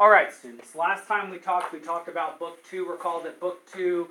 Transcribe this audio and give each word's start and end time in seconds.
All 0.00 0.10
right, 0.10 0.32
students. 0.32 0.76
Last 0.76 1.08
time 1.08 1.28
we 1.28 1.38
talked, 1.38 1.72
we 1.72 1.80
talked 1.80 2.06
about 2.06 2.38
book 2.38 2.62
two. 2.70 2.88
Recall 2.88 3.20
that 3.24 3.40
book 3.40 3.66
two 3.72 4.10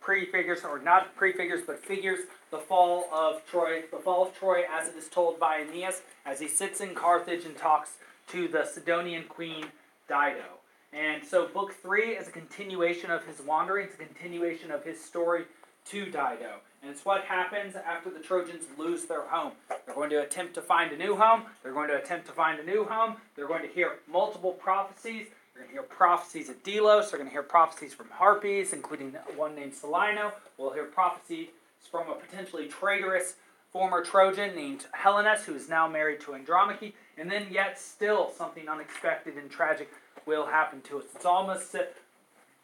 prefigures, 0.00 0.64
or 0.64 0.80
not 0.80 1.14
prefigures, 1.14 1.60
but 1.64 1.78
figures 1.78 2.18
the 2.50 2.58
fall 2.58 3.08
of 3.14 3.46
Troy, 3.46 3.82
the 3.92 3.98
fall 3.98 4.26
of 4.26 4.36
Troy 4.36 4.64
as 4.68 4.88
it 4.88 4.96
is 4.96 5.06
told 5.06 5.38
by 5.38 5.58
Aeneas 5.58 6.02
as 6.26 6.40
he 6.40 6.48
sits 6.48 6.80
in 6.80 6.92
Carthage 6.92 7.44
and 7.44 7.56
talks 7.56 7.98
to 8.30 8.48
the 8.48 8.64
Sidonian 8.64 9.26
queen 9.28 9.66
Dido. 10.08 10.58
And 10.92 11.24
so 11.24 11.46
book 11.46 11.72
three 11.72 12.16
is 12.16 12.26
a 12.26 12.32
continuation 12.32 13.12
of 13.12 13.24
his 13.24 13.40
wanderings, 13.40 13.92
a 13.94 14.04
continuation 14.04 14.72
of 14.72 14.82
his 14.82 15.00
story 15.00 15.44
to 15.84 16.06
Dido. 16.06 16.62
And 16.82 16.90
it's 16.90 17.04
what 17.04 17.24
happens 17.24 17.74
after 17.74 18.10
the 18.10 18.20
Trojans 18.20 18.64
lose 18.76 19.06
their 19.06 19.22
home. 19.22 19.52
They're 19.68 19.94
going 19.94 20.10
to 20.10 20.22
attempt 20.22 20.54
to 20.54 20.62
find 20.62 20.92
a 20.92 20.96
new 20.96 21.16
home. 21.16 21.42
They're 21.62 21.72
going 21.72 21.88
to 21.88 21.96
attempt 21.96 22.26
to 22.26 22.32
find 22.32 22.60
a 22.60 22.64
new 22.64 22.84
home. 22.84 23.16
They're 23.34 23.48
going 23.48 23.62
to 23.62 23.68
hear 23.68 23.98
multiple 24.10 24.52
prophecies. 24.52 25.26
They're 25.54 25.64
going 25.64 25.74
to 25.74 25.80
hear 25.80 25.82
prophecies 25.82 26.48
of 26.48 26.62
Delos. 26.62 27.10
They're 27.10 27.18
going 27.18 27.28
to 27.28 27.32
hear 27.32 27.42
prophecies 27.42 27.94
from 27.94 28.08
Harpies, 28.10 28.72
including 28.72 29.16
one 29.36 29.56
named 29.56 29.72
Celaeno. 29.74 30.32
We'll 30.56 30.72
hear 30.72 30.84
prophecies 30.84 31.48
from 31.90 32.08
a 32.08 32.14
potentially 32.14 32.68
traitorous 32.68 33.34
former 33.72 34.04
Trojan 34.04 34.54
named 34.54 34.86
Helenus, 34.96 35.44
who 35.44 35.54
is 35.54 35.68
now 35.68 35.88
married 35.88 36.20
to 36.20 36.34
Andromache. 36.34 36.94
And 37.16 37.28
then, 37.28 37.48
yet, 37.50 37.80
still 37.80 38.30
something 38.30 38.68
unexpected 38.68 39.36
and 39.36 39.50
tragic 39.50 39.90
will 40.26 40.46
happen 40.46 40.80
to 40.82 40.98
us. 40.98 41.06
It's 41.14 41.24
almost, 41.24 41.74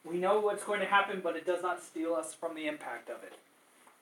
we 0.04 0.18
know 0.18 0.38
what's 0.38 0.62
going 0.62 0.80
to 0.80 0.86
happen, 0.86 1.20
but 1.20 1.34
it 1.34 1.44
does 1.44 1.62
not 1.62 1.82
steel 1.82 2.14
us 2.14 2.32
from 2.32 2.54
the 2.54 2.68
impact 2.68 3.10
of 3.10 3.22
it 3.24 3.32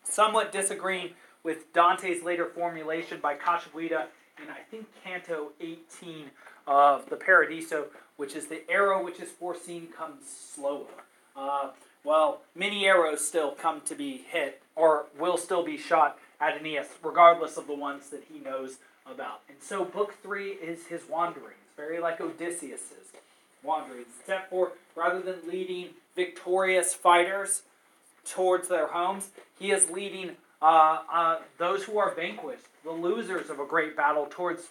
somewhat 0.03 0.53
disagreeing 0.53 1.11
with 1.43 1.73
Dante's 1.73 2.23
later 2.23 2.47
formulation 2.47 3.19
by 3.21 3.35
Cacciaguida 3.35 4.09
in, 4.43 4.51
I 4.51 4.61
think, 4.71 4.87
Canto 5.03 5.53
18 5.61 6.31
of 6.67 7.09
the 7.11 7.17
Paradiso, 7.17 7.87
which 8.17 8.35
is 8.35 8.47
the 8.47 8.69
arrow 8.71 9.03
which 9.05 9.21
is 9.21 9.31
foreseen 9.31 9.89
comes 9.89 10.25
slower. 10.29 10.87
Uh, 11.37 11.71
well, 12.05 12.43
many 12.55 12.87
arrows 12.87 13.27
still 13.27 13.53
come 13.53 13.81
to 13.83 13.95
be 13.95 14.19
hit, 14.19 14.63
or 14.75 15.07
will 15.19 15.37
still 15.37 15.65
be 15.65 15.77
shot 15.77 16.19
at 16.41 16.57
Aeneas, 16.57 16.89
regardless 17.03 17.57
of 17.57 17.67
the 17.67 17.75
ones 17.75 18.11
that 18.11 18.25
he 18.33 18.41
knows 18.41 18.79
about. 19.07 19.41
And 19.49 19.59
so, 19.61 19.85
book 19.85 20.15
three 20.23 20.51
is 20.51 20.87
his 20.87 21.03
wanderings, 21.09 21.55
very 21.77 22.01
like 22.01 22.21
Odysseus's 22.21 23.13
wanderings. 23.63 24.09
Step 24.25 24.51
four, 24.51 24.73
rather 24.97 25.21
than 25.21 25.49
leading 25.49 25.91
victorious 26.17 26.93
fighters 26.93 27.63
towards 28.29 28.69
their 28.69 28.89
homes, 28.89 29.31
he 29.63 29.71
is 29.71 29.89
leading 29.91 30.33
uh, 30.61 30.99
uh, 31.11 31.39
those 31.57 31.85
who 31.85 31.97
are 31.97 32.13
vanquished, 32.15 32.65
the 32.85 32.91
losers 32.91 33.49
of 33.49 33.61
a 33.61 33.65
great 33.65 33.97
battle, 33.97 34.27
towards 34.29 34.69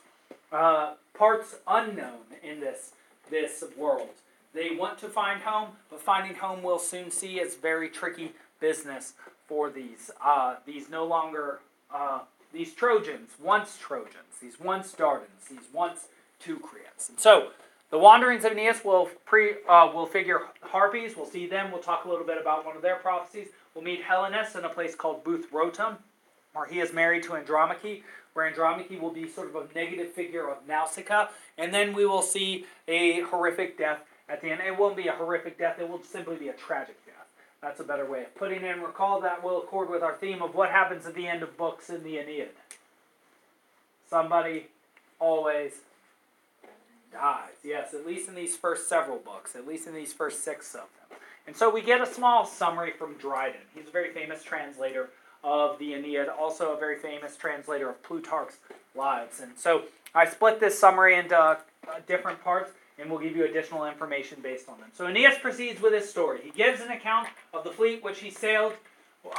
uh, 0.52 0.94
parts 1.18 1.56
unknown 1.66 2.20
in 2.44 2.60
this, 2.60 2.92
this 3.30 3.64
world. 3.78 4.10
They 4.54 4.76
want 4.76 4.98
to 5.00 5.08
find 5.08 5.42
home, 5.42 5.70
but 5.90 6.02
finding 6.02 6.36
home 6.36 6.62
we'll 6.62 6.78
soon 6.78 7.10
see 7.10 7.40
is 7.40 7.56
very 7.56 7.88
tricky 7.88 8.34
business 8.60 9.14
for 9.48 9.70
these. 9.70 10.12
Uh, 10.24 10.56
these 10.66 10.90
no 10.90 11.06
longer, 11.06 11.60
uh, 11.94 12.20
these 12.52 12.74
Trojans, 12.74 13.32
once 13.42 13.78
Trojans, 13.80 14.40
these 14.42 14.60
once 14.60 14.92
Dardans, 14.92 15.48
these 15.50 15.70
once 15.72 16.08
Teucrians. 16.44 17.08
And 17.08 17.18
so, 17.18 17.52
the 17.92 17.98
wanderings 17.98 18.44
of 18.44 18.52
Aeneas 18.52 18.84
will 18.84 19.10
pre 19.26 19.56
uh, 19.70 19.90
will 19.94 20.06
figure 20.06 20.42
harpies. 20.62 21.16
We'll 21.16 21.26
see 21.26 21.48
them. 21.48 21.72
We'll 21.72 21.82
talk 21.82 22.06
a 22.06 22.10
little 22.10 22.26
bit 22.26 22.42
about 22.42 22.66
one 22.66 22.76
of 22.76 22.82
their 22.82 22.96
prophecies. 22.96 23.50
We'll 23.74 23.84
meet 23.84 24.04
Helenus 24.04 24.56
in 24.58 24.66
a 24.66 24.70
place 24.70 24.96
called 24.96 25.24
Buthrotum, 25.24 25.98
where 26.54 26.66
he 26.66 26.80
is 26.80 26.94
married 26.94 27.24
to 27.24 27.36
Andromache, 27.36 28.04
where 28.34 28.46
Andromache 28.48 29.00
will 29.00 29.12
be 29.12 29.28
sort 29.28 29.50
of 29.50 29.56
a 29.56 29.74
negative 29.74 30.12
figure 30.12 30.50
of 30.50 30.68
Nausicaa, 30.68 31.28
and 31.58 31.74
then 31.74 31.94
we 31.94 32.06
will 32.06 32.22
see 32.22 32.66
a 32.88 33.22
horrific 33.22 33.78
death 33.78 34.00
at 34.28 34.42
the 34.42 34.50
end. 34.50 34.62
It 34.62 34.78
won't 34.78 34.98
be 34.98 35.08
a 35.08 35.14
horrific 35.14 35.58
death, 35.58 35.80
it 35.80 35.88
will 35.88 36.04
simply 36.04 36.36
be 36.36 36.50
a 36.50 36.54
tragic 36.54 36.98
death. 37.06 37.16
That's 37.62 37.80
a 37.80 37.84
better 37.84 38.10
way 38.10 38.24
of 38.24 38.36
putting 38.36 38.64
it. 38.64 38.72
And 38.72 38.82
recall 38.82 39.22
that 39.22 39.44
will 39.44 39.62
accord 39.62 39.90
with 39.90 40.02
our 40.02 40.16
theme 40.16 40.42
of 40.42 40.56
what 40.56 40.70
happens 40.70 41.06
at 41.06 41.14
the 41.14 41.28
end 41.28 41.44
of 41.44 41.58
books 41.58 41.90
in 41.90 42.04
the 42.04 42.18
Aeneid. 42.18 42.50
Somebody 44.10 44.68
always 45.20 45.74
dies. 47.14 47.54
Yes, 47.64 47.94
at 47.94 48.06
least 48.06 48.28
in 48.28 48.36
these 48.36 48.58
first 48.58 48.90
several 48.90 49.20
books, 49.20 49.56
at 49.56 49.68
least 49.68 49.88
in 49.88 49.94
these 49.94 50.12
first 50.12 50.44
six 50.44 50.74
of 50.74 50.88
them. 51.10 51.20
And 51.48 51.56
so 51.56 51.70
we 51.70 51.82
get 51.82 52.02
a 52.02 52.06
small 52.06 52.46
summary 52.46 52.92
from 52.92 53.16
Dryden. 53.16 53.62
He's 53.74 53.88
a 53.88 53.92
very 53.92 54.12
famous 54.12 54.44
translator 54.44 55.10
of 55.44 55.80
the 55.80 55.94
Aeneid, 55.94 56.30
also 56.30 56.74
a 56.74 56.78
very 56.78 56.98
famous 56.98 57.36
translator 57.36 57.90
of 57.90 58.02
Plutarch's 58.04 58.58
Lives. 58.96 59.40
And 59.40 59.58
so 59.58 59.84
I 60.14 60.26
split 60.28 60.60
this 60.60 60.78
summary 60.78 61.16
into 61.16 61.38
uh, 61.38 61.58
different 62.08 62.44
parts, 62.44 62.72
and 63.00 63.10
we'll 63.10 63.20
give 63.20 63.36
you 63.36 63.46
additional 63.46 63.86
information 63.86 64.40
based 64.42 64.70
on 64.70 64.80
them. 64.80 64.90
So 64.94 65.08
Aeneas 65.08 65.38
proceeds 65.40 65.82
with 65.82 65.94
his 65.94 66.08
story. 66.10 66.42
He 66.44 66.52
gives 66.52 66.82
an 66.82 66.92
account 66.92 67.28
of 67.54 67.64
the 67.64 67.72
fleet 67.72 68.04
which 68.04 68.20
he 68.20 68.30
sailed, 68.30 68.74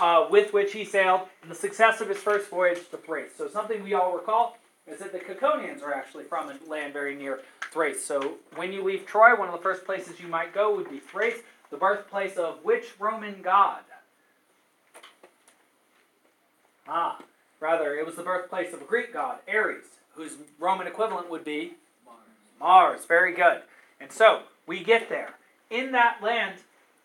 uh, 0.01 0.27
with 0.31 0.53
which 0.53 0.73
he 0.73 0.85
sailed, 0.85 1.23
and 1.43 1.51
the 1.51 1.55
success 1.55 2.01
of 2.01 2.09
his 2.09 2.19
first 2.19 2.49
voyage 2.51 2.89
to 2.91 2.97
Thrace. 2.97 3.31
So 3.37 3.49
something 3.49 3.83
we 3.83 3.95
all 3.95 4.12
recall 4.12 4.59
is 4.87 4.99
that 4.99 5.12
the 5.12 5.19
Ciconians 5.21 5.83
are 5.83 5.95
actually 5.95 6.25
from 6.25 6.51
a 6.51 6.69
land 6.69 6.93
very 6.93 7.15
near 7.15 7.41
Thrace. 7.71 8.05
So 8.05 8.35
when 8.57 8.73
you 8.73 8.83
leave 8.83 9.07
Troy, 9.07 9.37
one 9.37 9.49
of 9.49 9.55
the 9.55 9.62
first 9.62 9.85
places 9.85 10.19
you 10.19 10.27
might 10.27 10.53
go 10.53 10.75
would 10.75 10.91
be 10.91 10.99
Thrace 10.99 11.43
the 11.72 11.78
birthplace 11.78 12.37
of 12.37 12.62
which 12.62 12.93
Roman 13.00 13.43
god? 13.43 13.81
Ah, 16.87 17.19
rather, 17.59 17.97
it 17.97 18.06
was 18.06 18.15
the 18.15 18.22
birthplace 18.22 18.75
of 18.75 18.83
a 18.83 18.84
Greek 18.84 19.12
god, 19.12 19.38
Ares, 19.53 19.87
whose 20.15 20.37
Roman 20.61 20.87
equivalent 20.87 21.31
would 21.31 21.44
be 21.44 21.72
Mars. 22.05 22.19
Mars, 22.61 23.05
very 23.06 23.34
good. 23.34 23.62
And 24.00 24.12
so, 24.12 24.43
we 24.66 24.84
get 24.84 25.09
there. 25.09 25.31
In 25.71 25.93
that 25.93 26.19
land, 26.22 26.59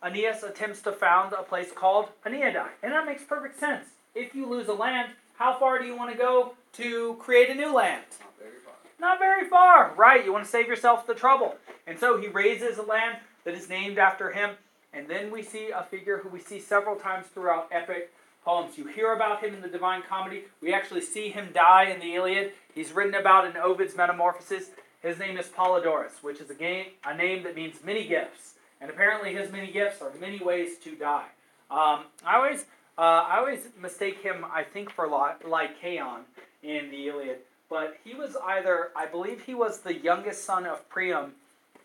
Aeneas 0.03 0.43
attempts 0.43 0.81
to 0.81 0.91
found 0.91 1.31
a 1.31 1.43
place 1.43 1.71
called 1.71 2.09
Aeneadae. 2.25 2.67
And 2.83 2.91
that 2.91 3.05
makes 3.05 3.23
perfect 3.23 3.57
sense. 3.59 3.85
If 4.13 4.35
you 4.35 4.45
lose 4.45 4.67
a 4.67 4.73
land, 4.73 5.11
how 5.37 5.57
far 5.57 5.79
do 5.79 5.85
you 5.85 5.95
want 5.95 6.11
to 6.11 6.17
go 6.17 6.53
to 6.73 7.15
create 7.19 7.49
a 7.49 7.55
new 7.55 7.73
land? 7.73 8.03
Not 8.19 8.37
very 8.37 8.59
far. 8.65 8.73
Not 8.99 9.19
very 9.19 9.47
far, 9.47 9.93
right? 9.95 10.25
You 10.25 10.33
want 10.33 10.43
to 10.43 10.51
save 10.51 10.67
yourself 10.67 11.07
the 11.07 11.13
trouble. 11.13 11.55
And 11.85 11.97
so 11.97 12.19
he 12.19 12.27
raises 12.27 12.77
a 12.77 12.83
land 12.83 13.19
that 13.47 13.55
is 13.55 13.69
named 13.69 13.97
after 13.97 14.31
him. 14.31 14.49
And 14.91 15.07
then 15.07 15.31
we 15.31 15.41
see 15.41 15.69
a 15.69 15.81
figure 15.83 16.17
who 16.17 16.27
we 16.27 16.41
see 16.41 16.59
several 16.59 16.97
times 16.97 17.27
throughout 17.27 17.69
epic 17.71 18.11
poems. 18.43 18.77
You 18.77 18.87
hear 18.87 19.13
about 19.13 19.41
him 19.41 19.53
in 19.53 19.61
the 19.61 19.69
Divine 19.69 20.01
Comedy. 20.01 20.43
We 20.61 20.73
actually 20.73 20.99
see 20.99 21.29
him 21.29 21.51
die 21.53 21.85
in 21.85 22.01
the 22.01 22.13
Iliad. 22.13 22.51
He's 22.75 22.91
written 22.91 23.15
about 23.15 23.47
in 23.47 23.55
Ovid's 23.55 23.95
Metamorphoses. 23.95 24.71
His 25.01 25.17
name 25.17 25.37
is 25.37 25.47
Polydorus, 25.47 26.21
which 26.21 26.41
is 26.41 26.49
a, 26.49 26.53
game, 26.53 26.87
a 27.05 27.15
name 27.15 27.43
that 27.43 27.55
means 27.55 27.77
many 27.85 28.05
gifts. 28.05 28.55
And 28.81 28.89
apparently, 28.89 29.33
his 29.33 29.49
many 29.49 29.71
gifts 29.71 30.01
are 30.01 30.11
many 30.19 30.39
ways 30.39 30.77
to 30.79 30.97
die. 30.97 31.27
Um, 31.71 32.01
I 32.25 32.35
always, 32.35 32.65
uh, 32.97 33.01
I 33.29 33.37
always 33.37 33.69
mistake 33.81 34.21
him, 34.21 34.43
I 34.53 34.63
think, 34.63 34.91
for 34.91 35.07
Lycaon 35.07 36.23
in 36.63 36.91
the 36.91 37.07
Iliad. 37.07 37.37
But 37.69 37.95
he 38.03 38.13
was 38.13 38.35
either, 38.45 38.89
I 38.93 39.05
believe, 39.05 39.43
he 39.45 39.55
was 39.55 39.79
the 39.79 39.93
youngest 39.93 40.43
son 40.43 40.65
of 40.65 40.87
Priam 40.89 41.31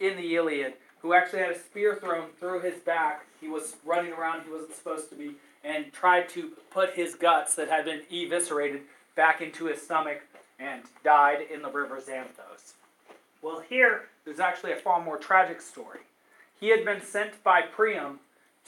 in 0.01 0.17
the 0.17 0.34
Iliad, 0.34 0.75
who 1.03 1.13
actually 1.13 1.41
had 1.41 1.51
a 1.51 1.59
spear 1.59 1.97
thrown 1.97 2.29
through 2.39 2.61
his 2.61 2.79
back. 2.81 3.27
He 3.41 3.49
was 3.49 3.77
running 3.85 4.13
around, 4.13 4.45
he 4.45 4.53
wasn't 4.53 4.75
supposed 4.75 5.11
to 5.11 5.17
be, 5.17 5.35
and 5.65 5.93
tried 5.93 6.29
to 6.31 6.53
put 6.71 6.95
his 6.95 7.17
guts 7.17 7.57
that 7.57 7.69
had 7.69 7.85
been 7.85 8.03
eviscerated 8.11 8.83
back 9.17 9.43
into 9.43 9.67
his 9.67 9.83
stomach 9.83 10.23
and 10.59 10.83
died 11.05 11.41
in 11.53 11.61
the 11.61 11.71
river 11.71 12.01
Xanthos. 12.01 12.75
Well, 13.43 13.63
here, 13.69 14.03
there's 14.25 14.41
actually 14.41 14.73
a 14.73 14.77
far 14.77 15.03
more 15.03 15.19
tragic 15.19 15.61
story. 15.61 16.01
He 16.59 16.69
had 16.69 16.85
been 16.85 17.03
sent 17.03 17.43
by 17.43 17.63
Priam 17.63 18.21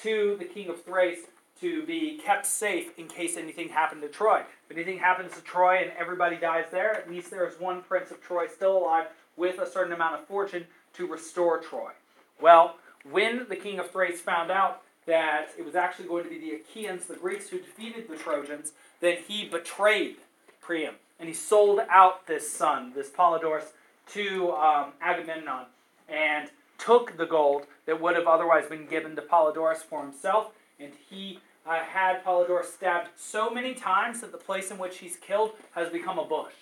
to 0.02 0.36
the 0.38 0.44
king 0.44 0.68
of 0.68 0.82
Thrace 0.82 1.20
to 1.60 1.86
be 1.86 2.18
kept 2.18 2.46
safe 2.46 2.98
in 2.98 3.06
case 3.06 3.36
anything 3.36 3.68
happened 3.68 4.02
to 4.02 4.08
Troy. 4.08 4.42
If 4.68 4.76
anything 4.76 4.98
happens 4.98 5.32
to 5.34 5.40
Troy 5.42 5.76
and 5.76 5.92
everybody 5.96 6.36
dies 6.36 6.64
there, 6.72 6.92
at 6.96 7.08
least 7.08 7.30
there 7.30 7.46
is 7.46 7.60
one 7.60 7.82
prince 7.82 8.10
of 8.10 8.20
Troy 8.20 8.48
still 8.48 8.76
alive 8.76 9.06
with 9.36 9.60
a 9.60 9.70
certain 9.70 9.92
amount 9.92 10.20
of 10.20 10.26
fortune 10.26 10.66
to 10.94 11.06
restore 11.06 11.60
Troy. 11.60 11.92
Well, 12.40 12.76
when 13.10 13.46
the 13.48 13.56
king 13.56 13.78
of 13.78 13.90
Thrace 13.90 14.20
found 14.20 14.50
out 14.50 14.82
that 15.06 15.48
it 15.58 15.64
was 15.64 15.74
actually 15.74 16.08
going 16.08 16.24
to 16.24 16.30
be 16.30 16.38
the 16.38 16.52
Achaeans, 16.52 17.06
the 17.06 17.16
Greeks, 17.16 17.48
who 17.48 17.58
defeated 17.58 18.08
the 18.08 18.16
Trojans, 18.16 18.72
then 19.00 19.18
he 19.26 19.46
betrayed 19.46 20.16
Priam. 20.60 20.94
And 21.20 21.28
he 21.28 21.34
sold 21.34 21.80
out 21.90 22.26
this 22.26 22.50
son, 22.50 22.92
this 22.94 23.10
Polydorus, 23.10 23.66
to 24.12 24.52
um, 24.52 24.92
Agamemnon 25.00 25.66
and 26.08 26.50
took 26.78 27.16
the 27.16 27.26
gold 27.26 27.66
that 27.86 28.00
would 28.00 28.16
have 28.16 28.26
otherwise 28.26 28.66
been 28.66 28.86
given 28.86 29.14
to 29.16 29.22
Polydorus 29.22 29.78
for 29.78 30.02
himself. 30.02 30.52
And 30.80 30.92
he 31.08 31.38
uh, 31.66 31.80
had 31.80 32.24
Polydorus 32.24 32.66
stabbed 32.66 33.08
so 33.16 33.50
many 33.50 33.74
times 33.74 34.20
that 34.20 34.32
the 34.32 34.38
place 34.38 34.70
in 34.70 34.78
which 34.78 34.98
he's 34.98 35.16
killed 35.16 35.52
has 35.74 35.88
become 35.90 36.18
a 36.18 36.24
bush. 36.24 36.52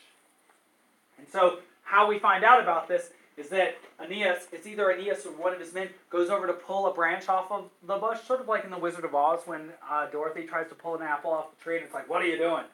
And 1.18 1.26
so, 1.28 1.58
how 1.84 2.06
we 2.06 2.18
find 2.18 2.44
out 2.44 2.60
about 2.60 2.88
this 2.88 3.10
is 3.36 3.48
that 3.48 3.76
Aeneas, 4.00 4.46
it's 4.52 4.66
either 4.66 4.90
Aeneas 4.90 5.24
or 5.24 5.30
one 5.32 5.52
of 5.52 5.60
his 5.60 5.72
men, 5.72 5.88
goes 6.10 6.28
over 6.28 6.46
to 6.46 6.52
pull 6.52 6.86
a 6.86 6.94
branch 6.94 7.28
off 7.28 7.50
of 7.50 7.70
the 7.86 7.96
bush, 7.96 8.20
sort 8.26 8.40
of 8.40 8.48
like 8.48 8.64
in 8.64 8.70
The 8.70 8.78
Wizard 8.78 9.04
of 9.04 9.14
Oz 9.14 9.40
when 9.46 9.70
uh, 9.90 10.06
Dorothy 10.06 10.42
tries 10.42 10.68
to 10.68 10.74
pull 10.74 10.94
an 10.96 11.02
apple 11.02 11.30
off 11.30 11.56
the 11.56 11.62
tree, 11.62 11.76
and 11.76 11.84
it's 11.84 11.94
like, 11.94 12.08
what 12.08 12.22
are 12.22 12.26
you 12.26 12.36
doing? 12.36 12.64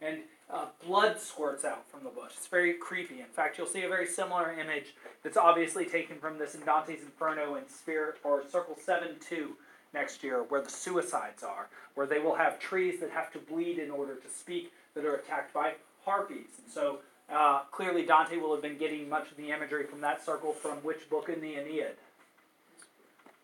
And 0.00 0.18
uh, 0.52 0.66
blood 0.86 1.18
squirts 1.18 1.64
out 1.64 1.88
from 1.90 2.04
the 2.04 2.10
bush. 2.10 2.32
It's 2.36 2.46
very 2.46 2.74
creepy. 2.74 3.20
In 3.20 3.26
fact, 3.26 3.56
you'll 3.56 3.66
see 3.66 3.82
a 3.82 3.88
very 3.88 4.06
similar 4.06 4.52
image 4.52 4.94
that's 5.22 5.36
obviously 5.36 5.86
taken 5.86 6.18
from 6.18 6.38
this 6.38 6.54
in 6.54 6.60
Dante's 6.64 7.02
Inferno 7.02 7.54
in 7.56 7.68
Sphere 7.68 8.16
or 8.22 8.42
Circle 8.50 8.76
7 8.82 9.16
2 9.26 9.56
next 9.94 10.22
year, 10.22 10.42
where 10.48 10.60
the 10.60 10.70
suicides 10.70 11.42
are, 11.42 11.68
where 11.94 12.06
they 12.06 12.18
will 12.18 12.34
have 12.34 12.58
trees 12.58 13.00
that 13.00 13.10
have 13.10 13.32
to 13.32 13.38
bleed 13.38 13.78
in 13.78 13.90
order 13.90 14.16
to 14.16 14.28
speak 14.28 14.72
that 14.94 15.04
are 15.04 15.14
attacked 15.14 15.54
by 15.54 15.72
harpies. 16.04 16.58
And 16.62 16.70
so 16.70 16.98
uh, 17.32 17.60
clearly, 17.70 18.04
Dante 18.04 18.36
will 18.36 18.52
have 18.52 18.62
been 18.62 18.78
getting 18.78 19.08
much 19.08 19.30
of 19.30 19.36
the 19.36 19.50
imagery 19.50 19.86
from 19.86 20.00
that 20.02 20.24
circle 20.24 20.52
from 20.52 20.76
which 20.78 21.08
book 21.08 21.28
in 21.28 21.40
the 21.40 21.56
Aeneid? 21.56 21.94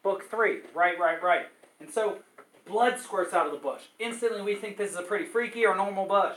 Book 0.03 0.29
3. 0.31 0.61
Right, 0.75 0.99
right, 0.99 1.23
right. 1.23 1.47
And 1.81 1.91
so 1.91 2.19
blood 2.67 2.99
squirts 3.01 3.35
out 3.35 3.47
of 3.47 3.53
the 3.53 3.59
bush. 3.59 3.83
Instantly, 3.99 4.43
we 4.43 4.55
think 4.55 4.77
this 4.77 4.91
is 4.91 4.97
a 4.97 5.03
pretty 5.03 5.25
freaky 5.25 5.67
or 5.67 5.75
normal 5.75 6.07
bush. 6.07 6.37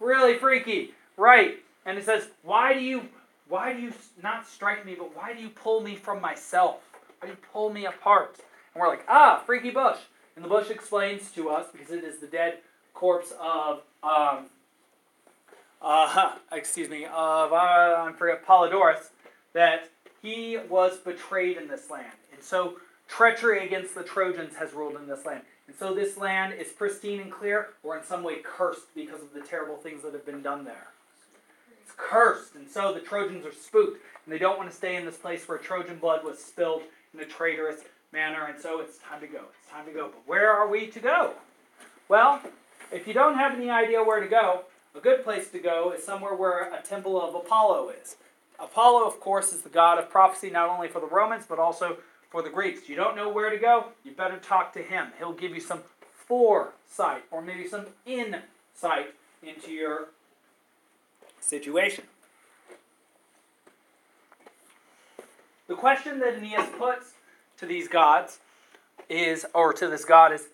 Really 0.00 0.36
freaky, 0.36 0.92
right? 1.16 1.58
And 1.86 1.96
it 1.96 2.04
says, 2.04 2.28
"Why 2.42 2.74
do 2.74 2.80
you, 2.80 3.08
why 3.48 3.72
do 3.72 3.80
you 3.80 3.92
not 4.22 4.46
strike 4.46 4.84
me, 4.84 4.94
but 4.94 5.16
why 5.16 5.32
do 5.32 5.40
you 5.40 5.48
pull 5.48 5.80
me 5.80 5.96
from 5.96 6.20
myself? 6.20 6.80
Why 7.20 7.28
do 7.28 7.34
you 7.34 7.38
pull 7.52 7.70
me 7.70 7.86
apart?" 7.86 8.36
And 8.74 8.80
we're 8.80 8.88
like, 8.88 9.04
"Ah, 9.08 9.42
freaky 9.46 9.70
bush." 9.70 9.98
And 10.34 10.44
the 10.44 10.48
bush 10.48 10.70
explains 10.70 11.30
to 11.32 11.50
us 11.50 11.66
because 11.72 11.90
it 11.90 12.04
is 12.04 12.18
the 12.18 12.26
dead 12.26 12.58
corpse 12.94 13.32
of, 13.40 13.82
um, 14.02 14.46
uh, 15.82 16.32
excuse 16.52 16.88
me, 16.88 17.04
of 17.04 17.52
uh, 17.52 17.56
I 17.56 18.12
forget 18.16 18.46
Polydorus, 18.46 19.10
that 19.52 19.90
he 20.22 20.58
was 20.68 20.98
betrayed 20.98 21.56
in 21.56 21.68
this 21.68 21.90
land, 21.90 22.12
and 22.32 22.42
so 22.42 22.74
treachery 23.08 23.66
against 23.66 23.94
the 23.94 24.02
Trojans 24.02 24.56
has 24.56 24.72
ruled 24.72 24.96
in 24.96 25.06
this 25.06 25.26
land. 25.26 25.42
And 25.66 25.76
so 25.76 25.94
this 25.94 26.16
land 26.16 26.54
is 26.54 26.68
pristine 26.68 27.20
and 27.20 27.30
clear, 27.30 27.70
or 27.82 27.96
in 27.96 28.04
some 28.04 28.22
way 28.22 28.36
cursed 28.42 28.94
because 28.94 29.22
of 29.22 29.32
the 29.32 29.40
terrible 29.40 29.76
things 29.76 30.02
that 30.02 30.12
have 30.12 30.26
been 30.26 30.42
done 30.42 30.64
there. 30.64 30.88
It's 31.82 31.92
cursed, 31.96 32.54
and 32.54 32.68
so 32.68 32.92
the 32.92 33.00
Trojans 33.00 33.44
are 33.44 33.52
spooked, 33.52 34.00
and 34.24 34.32
they 34.32 34.38
don't 34.38 34.58
want 34.58 34.70
to 34.70 34.76
stay 34.76 34.96
in 34.96 35.04
this 35.04 35.16
place 35.16 35.48
where 35.48 35.58
Trojan 35.58 35.98
blood 35.98 36.24
was 36.24 36.38
spilled 36.38 36.82
in 37.12 37.20
a 37.20 37.24
traitorous 37.24 37.80
manner, 38.12 38.46
and 38.46 38.60
so 38.60 38.80
it's 38.80 38.98
time 38.98 39.20
to 39.20 39.26
go. 39.26 39.40
It's 39.60 39.70
time 39.70 39.86
to 39.86 39.92
go. 39.92 40.08
But 40.08 40.22
where 40.26 40.52
are 40.52 40.68
we 40.68 40.86
to 40.88 41.00
go? 41.00 41.34
Well, 42.08 42.40
if 42.92 43.06
you 43.06 43.14
don't 43.14 43.36
have 43.36 43.54
any 43.54 43.70
idea 43.70 44.02
where 44.02 44.20
to 44.20 44.28
go, 44.28 44.64
a 44.94 45.00
good 45.00 45.24
place 45.24 45.48
to 45.48 45.58
go 45.58 45.92
is 45.92 46.04
somewhere 46.04 46.34
where 46.34 46.72
a 46.72 46.82
temple 46.82 47.20
of 47.20 47.34
Apollo 47.34 47.90
is. 48.02 48.16
Apollo, 48.60 49.06
of 49.06 49.18
course, 49.20 49.52
is 49.52 49.62
the 49.62 49.68
god 49.68 49.98
of 49.98 50.10
prophecy 50.10 50.50
not 50.50 50.68
only 50.68 50.88
for 50.88 51.00
the 51.00 51.06
Romans, 51.06 51.44
but 51.48 51.58
also 51.58 51.96
for 52.30 52.42
the 52.42 52.50
Greeks. 52.50 52.88
You 52.88 52.96
don't 52.96 53.16
know 53.16 53.28
where 53.28 53.50
to 53.50 53.58
go, 53.58 53.86
you 54.04 54.12
better 54.12 54.38
talk 54.38 54.72
to 54.74 54.82
him. 54.82 55.08
He'll 55.18 55.32
give 55.32 55.54
you 55.54 55.60
some 55.60 55.80
foresight 56.26 57.24
or 57.30 57.42
maybe 57.42 57.66
some 57.66 57.86
insight 58.06 59.14
into 59.42 59.72
your 59.72 60.08
situation. 61.40 62.04
The 65.68 65.74
question 65.74 66.20
that 66.20 66.34
Aeneas 66.34 66.68
puts 66.78 67.12
to 67.58 67.66
these 67.66 67.88
gods 67.88 68.38
is, 69.08 69.46
or 69.54 69.72
to 69.72 69.88
this 69.88 70.04
god, 70.04 70.32
is 70.32 70.48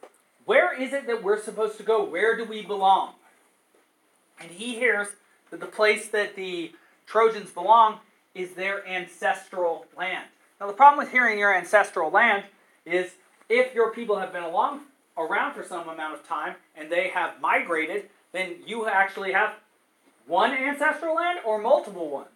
where 0.44 0.80
is 0.80 0.92
it 0.92 1.06
that 1.06 1.22
we're 1.22 1.42
supposed 1.42 1.76
to 1.78 1.82
go? 1.82 2.04
Where 2.04 2.36
do 2.36 2.44
we 2.44 2.62
belong? 2.64 3.14
And 4.40 4.50
he 4.50 4.74
hears 4.74 5.08
that 5.50 5.60
the 5.60 5.66
place 5.66 6.08
that 6.08 6.36
the 6.36 6.72
Trojans 7.06 7.50
belong 7.50 8.00
is 8.34 8.52
their 8.52 8.86
ancestral 8.86 9.86
land. 9.96 10.26
Now, 10.60 10.66
the 10.66 10.72
problem 10.72 10.98
with 10.98 11.12
hearing 11.12 11.38
your 11.38 11.54
ancestral 11.54 12.10
land 12.10 12.44
is 12.84 13.12
if 13.48 13.74
your 13.74 13.92
people 13.92 14.18
have 14.18 14.32
been 14.32 14.42
along 14.42 14.82
around 15.16 15.54
for 15.54 15.64
some 15.64 15.88
amount 15.88 16.14
of 16.14 16.26
time 16.26 16.54
and 16.76 16.90
they 16.90 17.08
have 17.08 17.40
migrated, 17.40 18.08
then 18.32 18.56
you 18.66 18.86
actually 18.86 19.32
have 19.32 19.54
one 20.26 20.52
ancestral 20.52 21.14
land 21.14 21.40
or 21.44 21.58
multiple 21.58 22.10
ones. 22.10 22.28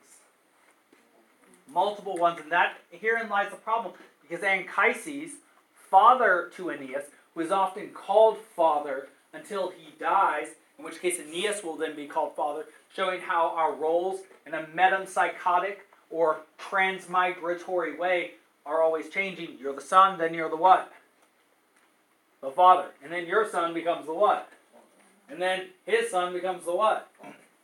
Multiple 1.72 2.16
ones, 2.16 2.40
and 2.40 2.50
that 2.52 2.76
herein 2.90 3.28
lies 3.28 3.50
the 3.50 3.56
problem 3.56 3.94
because 4.22 4.42
Anchises, 4.42 5.32
father 5.90 6.50
to 6.56 6.70
Aeneas, 6.70 7.04
was 7.34 7.50
often 7.50 7.88
called 7.90 8.38
father 8.38 9.08
until 9.32 9.70
he 9.70 9.92
dies, 9.98 10.48
in 10.82 10.90
which 10.90 11.00
case 11.00 11.20
Aeneas 11.20 11.62
will 11.62 11.76
then 11.76 11.94
be 11.94 12.06
called 12.06 12.34
father, 12.34 12.64
showing 12.94 13.20
how 13.20 13.50
our 13.50 13.72
roles 13.72 14.20
in 14.44 14.52
a 14.52 14.64
metempsychotic 14.64 15.76
or 16.10 16.40
transmigratory 16.58 17.96
way 17.96 18.32
are 18.66 18.82
always 18.82 19.08
changing. 19.08 19.56
You're 19.60 19.74
the 19.74 19.80
son, 19.80 20.18
then 20.18 20.34
you're 20.34 20.50
the 20.50 20.56
what? 20.56 20.92
The 22.40 22.50
father. 22.50 22.86
And 23.02 23.12
then 23.12 23.26
your 23.26 23.48
son 23.48 23.72
becomes 23.72 24.06
the 24.06 24.14
what? 24.14 24.48
And 25.30 25.40
then 25.40 25.68
his 25.86 26.10
son 26.10 26.32
becomes 26.32 26.64
the 26.64 26.74
what? 26.74 27.08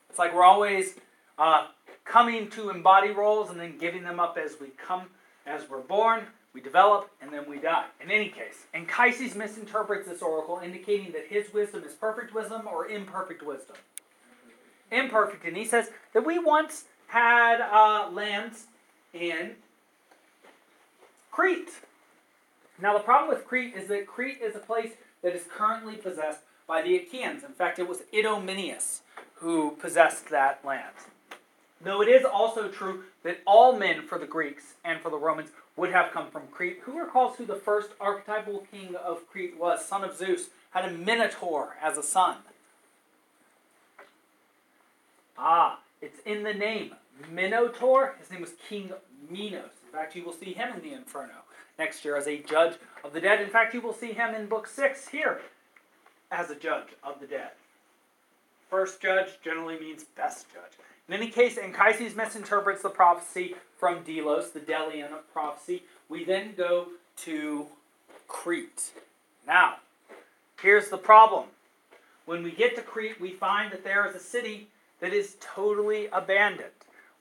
It's 0.09 0.19
like 0.19 0.33
we're 0.33 0.45
always 0.45 0.95
uh, 1.39 1.67
coming 2.05 2.49
to 2.51 2.71
embody 2.71 3.11
roles 3.11 3.51
and 3.51 3.59
then 3.59 3.79
giving 3.79 4.05
them 4.05 4.21
up 4.21 4.39
as 4.43 4.57
we 4.61 4.69
come, 4.69 5.07
as 5.45 5.69
we're 5.69 5.81
born, 5.81 6.23
we 6.59 6.65
develop, 6.65 7.09
and 7.23 7.33
then 7.33 7.49
we 7.49 7.59
die. 7.59 7.85
In 8.03 8.11
any 8.11 8.29
case, 8.29 8.67
Anchises 8.75 9.37
misinterprets 9.37 10.09
this 10.09 10.23
oracle, 10.23 10.61
indicating 10.63 11.13
that 11.13 11.27
his 11.29 11.53
wisdom 11.55 11.85
is 11.85 11.93
perfect 11.93 12.35
wisdom 12.35 12.63
or 12.67 12.89
imperfect 12.89 13.45
wisdom. 13.47 13.77
Imperfect. 14.91 15.45
And 15.45 15.57
he 15.57 15.65
says 15.65 15.91
that 16.15 16.27
we 16.27 16.41
once 16.41 16.85
had 17.07 17.61
uh, 17.61 18.11
lands 18.11 18.65
in 19.15 19.53
Crete. 21.31 21.71
Now, 22.83 22.93
the 22.95 23.05
problem 23.05 23.29
with 23.29 23.47
Crete 23.47 23.75
is 23.77 23.87
that 23.89 24.09
Crete 24.09 24.41
is 24.43 24.57
a 24.57 24.61
place 24.61 24.95
that 25.23 25.37
is 25.37 25.43
currently 25.49 25.95
possessed 25.95 26.41
by 26.67 26.83
the 26.83 26.97
Achaeans. 26.97 27.45
In 27.45 27.53
fact, 27.53 27.79
it 27.79 27.87
was 27.87 28.03
Idomeneus 28.13 29.03
who 29.35 29.77
possessed 29.81 30.29
that 30.31 30.65
land. 30.65 30.95
Though 31.81 32.03
it 32.03 32.09
is 32.09 32.25
also 32.25 32.69
true 32.69 33.05
that 33.23 33.39
all 33.47 33.79
men 33.79 34.03
for 34.03 34.19
the 34.19 34.27
Greeks 34.27 34.75
and 34.85 35.01
for 35.01 35.11
the 35.11 35.17
Romans 35.17 35.51
would 35.79 35.93
have 35.93 36.13
come 36.13 36.29
from 36.29 36.43
Crete. 36.51 36.81
Who 36.83 36.99
recalls 36.99 37.37
who 37.37 37.47
the 37.47 37.55
first 37.55 37.91
archetypal 38.01 38.67
king 38.71 38.97
of 38.97 39.27
Crete 39.31 39.59
was? 39.59 39.85
Son 39.85 40.03
of 40.03 40.17
Zeus, 40.17 40.49
had 40.71 40.85
a 40.85 40.91
minotaur 40.91 41.77
as 41.81 41.97
a 41.97 42.03
son. 42.03 42.39
Ah, 45.39 45.79
it's 46.03 46.19
in 46.27 46.43
the 46.43 46.53
name. 46.53 46.95
Minotaur, 47.31 48.17
his 48.19 48.31
name 48.31 48.41
was 48.41 48.53
King 48.69 48.93
Minos. 49.31 49.71
In 49.87 49.93
fact, 49.93 50.17
you 50.17 50.25
will 50.25 50.33
see 50.33 50.53
him 50.53 50.75
in 50.75 50.83
the 50.83 50.93
Inferno 50.93 51.45
next 51.79 52.05
year 52.05 52.17
as 52.17 52.27
a 52.27 52.39
judge 52.39 52.75
of 53.05 53.13
the 53.13 53.21
dead. 53.21 53.41
In 53.41 53.49
fact, 53.49 53.73
you 53.73 53.81
will 53.81 53.95
see 53.95 54.13
him 54.13 54.35
in 54.35 54.47
Book 54.47 54.67
6 54.67 55.09
here 55.09 55.41
as 56.31 56.51
a 56.51 56.57
judge 56.57 56.89
of 57.05 57.21
the 57.21 57.27
dead. 57.27 57.51
First 58.69 59.01
judge 59.01 59.29
generally 59.43 59.79
means 59.79 60.05
best 60.05 60.47
judge. 60.53 60.73
In 61.09 61.15
any 61.15 61.31
case, 61.31 61.57
Anchises 61.57 62.15
misinterprets 62.15 62.83
the 62.83 62.91
prophecy 62.91 63.55
from 63.79 64.03
Delos, 64.03 64.51
the 64.51 64.61
Delian 64.61 65.09
prophecy. 65.33 65.85
We 66.09 66.25
then 66.25 66.55
go 66.55 66.89
to 67.25 67.67
Crete. 68.27 68.91
Now, 69.47 69.77
here's 70.61 70.91
the 70.91 70.99
problem. 70.99 71.47
When 72.27 72.43
we 72.43 72.51
get 72.51 72.77
to 72.77 72.83
Crete, 72.83 73.19
we 73.19 73.33
find 73.33 73.73
that 73.73 73.85
there 73.85 74.07
is 74.07 74.15
a 74.15 74.21
city 74.21 74.69
that 75.01 75.15
is 75.15 75.37
totally 75.41 76.09
abandoned. 76.13 76.69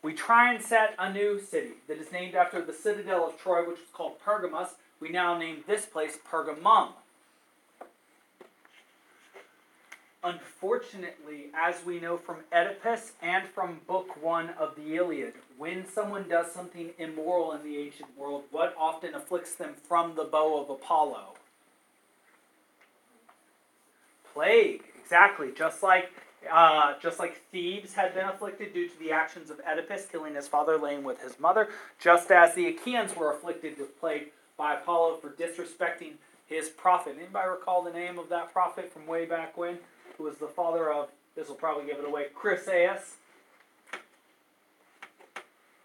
We 0.04 0.14
try 0.14 0.54
and 0.54 0.62
set 0.62 0.96
a 1.00 1.12
new 1.12 1.40
city 1.40 1.76
that 1.88 1.98
is 1.98 2.12
named 2.12 2.36
after 2.36 2.62
the 2.62 2.74
citadel 2.74 3.26
of 3.26 3.38
Troy, 3.40 3.62
which 3.62 3.80
was 3.80 3.90
called 3.94 4.20
Pergamus. 4.20 4.76
We 5.00 5.10
now 5.10 5.38
name 5.38 5.64
this 5.66 5.86
place 5.86 6.18
Pergamum. 6.30 6.90
Unfortunately, 10.24 11.48
as 11.56 11.86
we 11.86 12.00
know 12.00 12.18
from 12.18 12.38
Oedipus 12.52 13.14
and 13.22 13.48
from 13.48 13.82
Book 13.88 14.22
1 14.22 14.50
of 14.60 14.76
the 14.76 14.96
Iliad, 14.96 15.34
when 15.58 15.88
someone 15.88 16.28
does 16.28 16.52
something 16.52 16.90
immoral 16.98 17.54
in 17.54 17.64
the 17.64 17.78
ancient 17.78 18.10
world, 18.18 18.44
what 18.52 18.76
often 18.80 19.14
afflicts 19.14 19.56
them 19.56 19.76
from 19.88 20.16
the 20.16 20.24
bow 20.24 20.60
of 20.60 20.70
Apollo? 20.70 21.36
Plague, 24.34 24.84
exactly. 25.00 25.52
Just 25.56 25.84
like 25.84 26.12
uh, 26.52 26.94
just 27.02 27.20
like 27.20 27.42
Thebes 27.52 27.94
had 27.94 28.14
been 28.14 28.26
afflicted 28.26 28.74
due 28.74 28.88
to 28.88 29.00
the 29.00 29.12
actions 29.12 29.50
of 29.50 29.60
Oedipus, 29.68 30.06
killing 30.06 30.36
his 30.36 30.48
father, 30.48 30.78
laying 30.78 31.04
with 31.04 31.22
his 31.22 31.40
mother, 31.40 31.70
just 32.00 32.32
as 32.32 32.54
the 32.54 32.68
Achaeans 32.68 33.16
were 33.16 33.34
afflicted 33.34 33.78
with 33.78 34.00
plague 34.00 34.32
by 34.56 34.76
Apollo 34.76 35.18
for 35.18 35.30
disrespecting 35.30 36.14
his 36.46 36.70
prophet. 36.70 37.18
Anybody 37.20 37.50
recall 37.50 37.84
the 37.84 37.92
name 37.92 38.18
of 38.18 38.30
that 38.30 38.54
prophet 38.54 38.92
from 38.92 39.06
way 39.08 39.26
back 39.26 39.58
when? 39.58 39.80
Who 40.18 40.24
was 40.26 40.38
the 40.38 40.48
father 40.48 40.92
of, 40.92 41.10
this 41.36 41.48
will 41.48 41.56
probably 41.56 41.86
give 41.86 42.00
it 42.00 42.06
away, 42.06 42.28
Chryseis? 42.36 43.16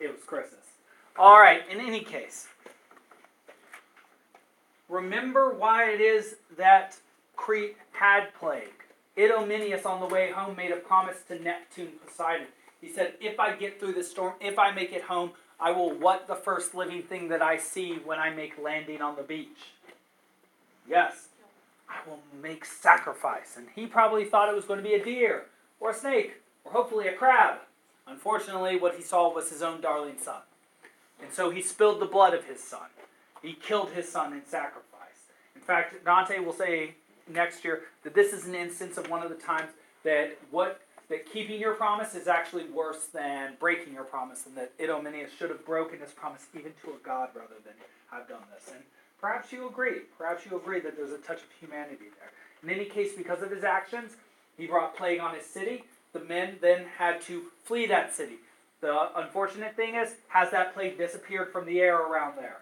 It 0.00 0.08
was 0.08 0.20
Chryses. 0.26 0.54
All 1.18 1.38
right, 1.38 1.62
in 1.70 1.78
any 1.78 2.00
case, 2.00 2.48
remember 4.88 5.54
why 5.54 5.90
it 5.90 6.00
is 6.00 6.36
that 6.56 6.96
Crete 7.36 7.76
had 7.92 8.34
plague. 8.34 8.72
Idomeneus 9.16 9.84
on 9.84 10.00
the 10.00 10.06
way 10.06 10.30
home 10.30 10.56
made 10.56 10.70
a 10.70 10.76
promise 10.76 11.18
to 11.28 11.38
Neptune 11.38 11.92
Poseidon. 12.04 12.46
He 12.80 12.88
said, 12.88 13.14
If 13.20 13.38
I 13.38 13.54
get 13.54 13.78
through 13.78 13.92
this 13.92 14.10
storm, 14.10 14.34
if 14.40 14.58
I 14.58 14.72
make 14.72 14.92
it 14.92 15.02
home, 15.02 15.32
I 15.60 15.70
will 15.70 15.92
what 15.92 16.26
the 16.26 16.34
first 16.34 16.74
living 16.74 17.02
thing 17.02 17.28
that 17.28 17.42
I 17.42 17.58
see 17.58 18.00
when 18.04 18.18
I 18.18 18.30
make 18.30 18.58
landing 18.58 19.02
on 19.02 19.14
the 19.16 19.22
beach? 19.22 19.72
Yes, 20.88 21.28
I 21.92 22.08
will 22.08 22.20
make 22.42 22.64
sacrifice. 22.64 23.56
And 23.56 23.66
he 23.74 23.86
probably 23.86 24.24
thought 24.24 24.48
it 24.48 24.56
was 24.56 24.64
going 24.64 24.82
to 24.82 24.88
be 24.88 24.94
a 24.94 25.04
deer 25.04 25.46
or 25.78 25.90
a 25.90 25.94
snake, 25.94 26.34
or 26.64 26.72
hopefully 26.72 27.08
a 27.08 27.12
crab. 27.12 27.58
Unfortunately, 28.06 28.78
what 28.78 28.96
he 28.96 29.02
saw 29.02 29.32
was 29.32 29.50
his 29.50 29.62
own 29.62 29.80
darling 29.80 30.16
son. 30.20 30.42
And 31.20 31.32
so 31.32 31.50
he 31.50 31.60
spilled 31.60 32.00
the 32.00 32.06
blood 32.06 32.34
of 32.34 32.44
his 32.44 32.62
son. 32.62 32.88
He 33.42 33.52
killed 33.54 33.90
his 33.90 34.08
son 34.08 34.32
in 34.32 34.44
sacrifice. 34.46 34.88
In 35.54 35.60
fact, 35.60 36.04
Dante 36.04 36.38
will 36.38 36.52
say 36.52 36.94
next 37.28 37.64
year 37.64 37.82
that 38.04 38.14
this 38.14 38.32
is 38.32 38.46
an 38.46 38.54
instance 38.54 38.96
of 38.96 39.08
one 39.08 39.22
of 39.22 39.28
the 39.28 39.36
times 39.36 39.70
that 40.04 40.38
what 40.50 40.80
that 41.08 41.30
keeping 41.30 41.60
your 41.60 41.74
promise 41.74 42.14
is 42.14 42.26
actually 42.26 42.64
worse 42.64 43.06
than 43.12 43.54
breaking 43.60 43.92
your 43.92 44.04
promise, 44.04 44.46
and 44.46 44.56
that 44.56 44.72
Idomeneus 44.80 45.30
should 45.36 45.50
have 45.50 45.64
broken 45.66 46.00
his 46.00 46.12
promise 46.12 46.46
even 46.54 46.72
to 46.82 46.90
a 46.90 47.04
god 47.04 47.28
rather 47.34 47.60
than 47.64 47.74
have 48.10 48.28
done 48.28 48.42
this. 48.54 48.72
And 48.72 48.82
perhaps 49.22 49.52
you 49.52 49.66
agree. 49.66 50.00
Perhaps 50.18 50.44
you 50.44 50.56
agree 50.58 50.80
that 50.80 50.96
there's 50.96 51.12
a 51.12 51.18
touch 51.18 51.38
of 51.38 51.48
humanity 51.58 52.06
there. 52.18 52.32
In 52.62 52.68
any 52.68 52.84
case, 52.84 53.12
because 53.16 53.40
of 53.40 53.50
his 53.50 53.64
actions, 53.64 54.12
he 54.58 54.66
brought 54.66 54.96
plague 54.96 55.20
on 55.20 55.34
his 55.34 55.46
city. 55.46 55.84
The 56.12 56.20
men 56.20 56.56
then 56.60 56.84
had 56.98 57.22
to 57.22 57.44
flee 57.64 57.86
that 57.86 58.14
city. 58.14 58.36
The 58.82 59.08
unfortunate 59.16 59.76
thing 59.76 59.94
is, 59.94 60.16
has 60.28 60.50
that 60.50 60.74
plague 60.74 60.98
disappeared 60.98 61.52
from 61.52 61.64
the 61.64 61.80
air 61.80 61.96
around 61.96 62.36
there? 62.36 62.58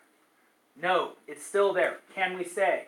No, 0.81 1.13
it's 1.27 1.45
still 1.45 1.73
there. 1.73 1.97
Can 2.15 2.39
we 2.39 2.45
say? 2.45 2.85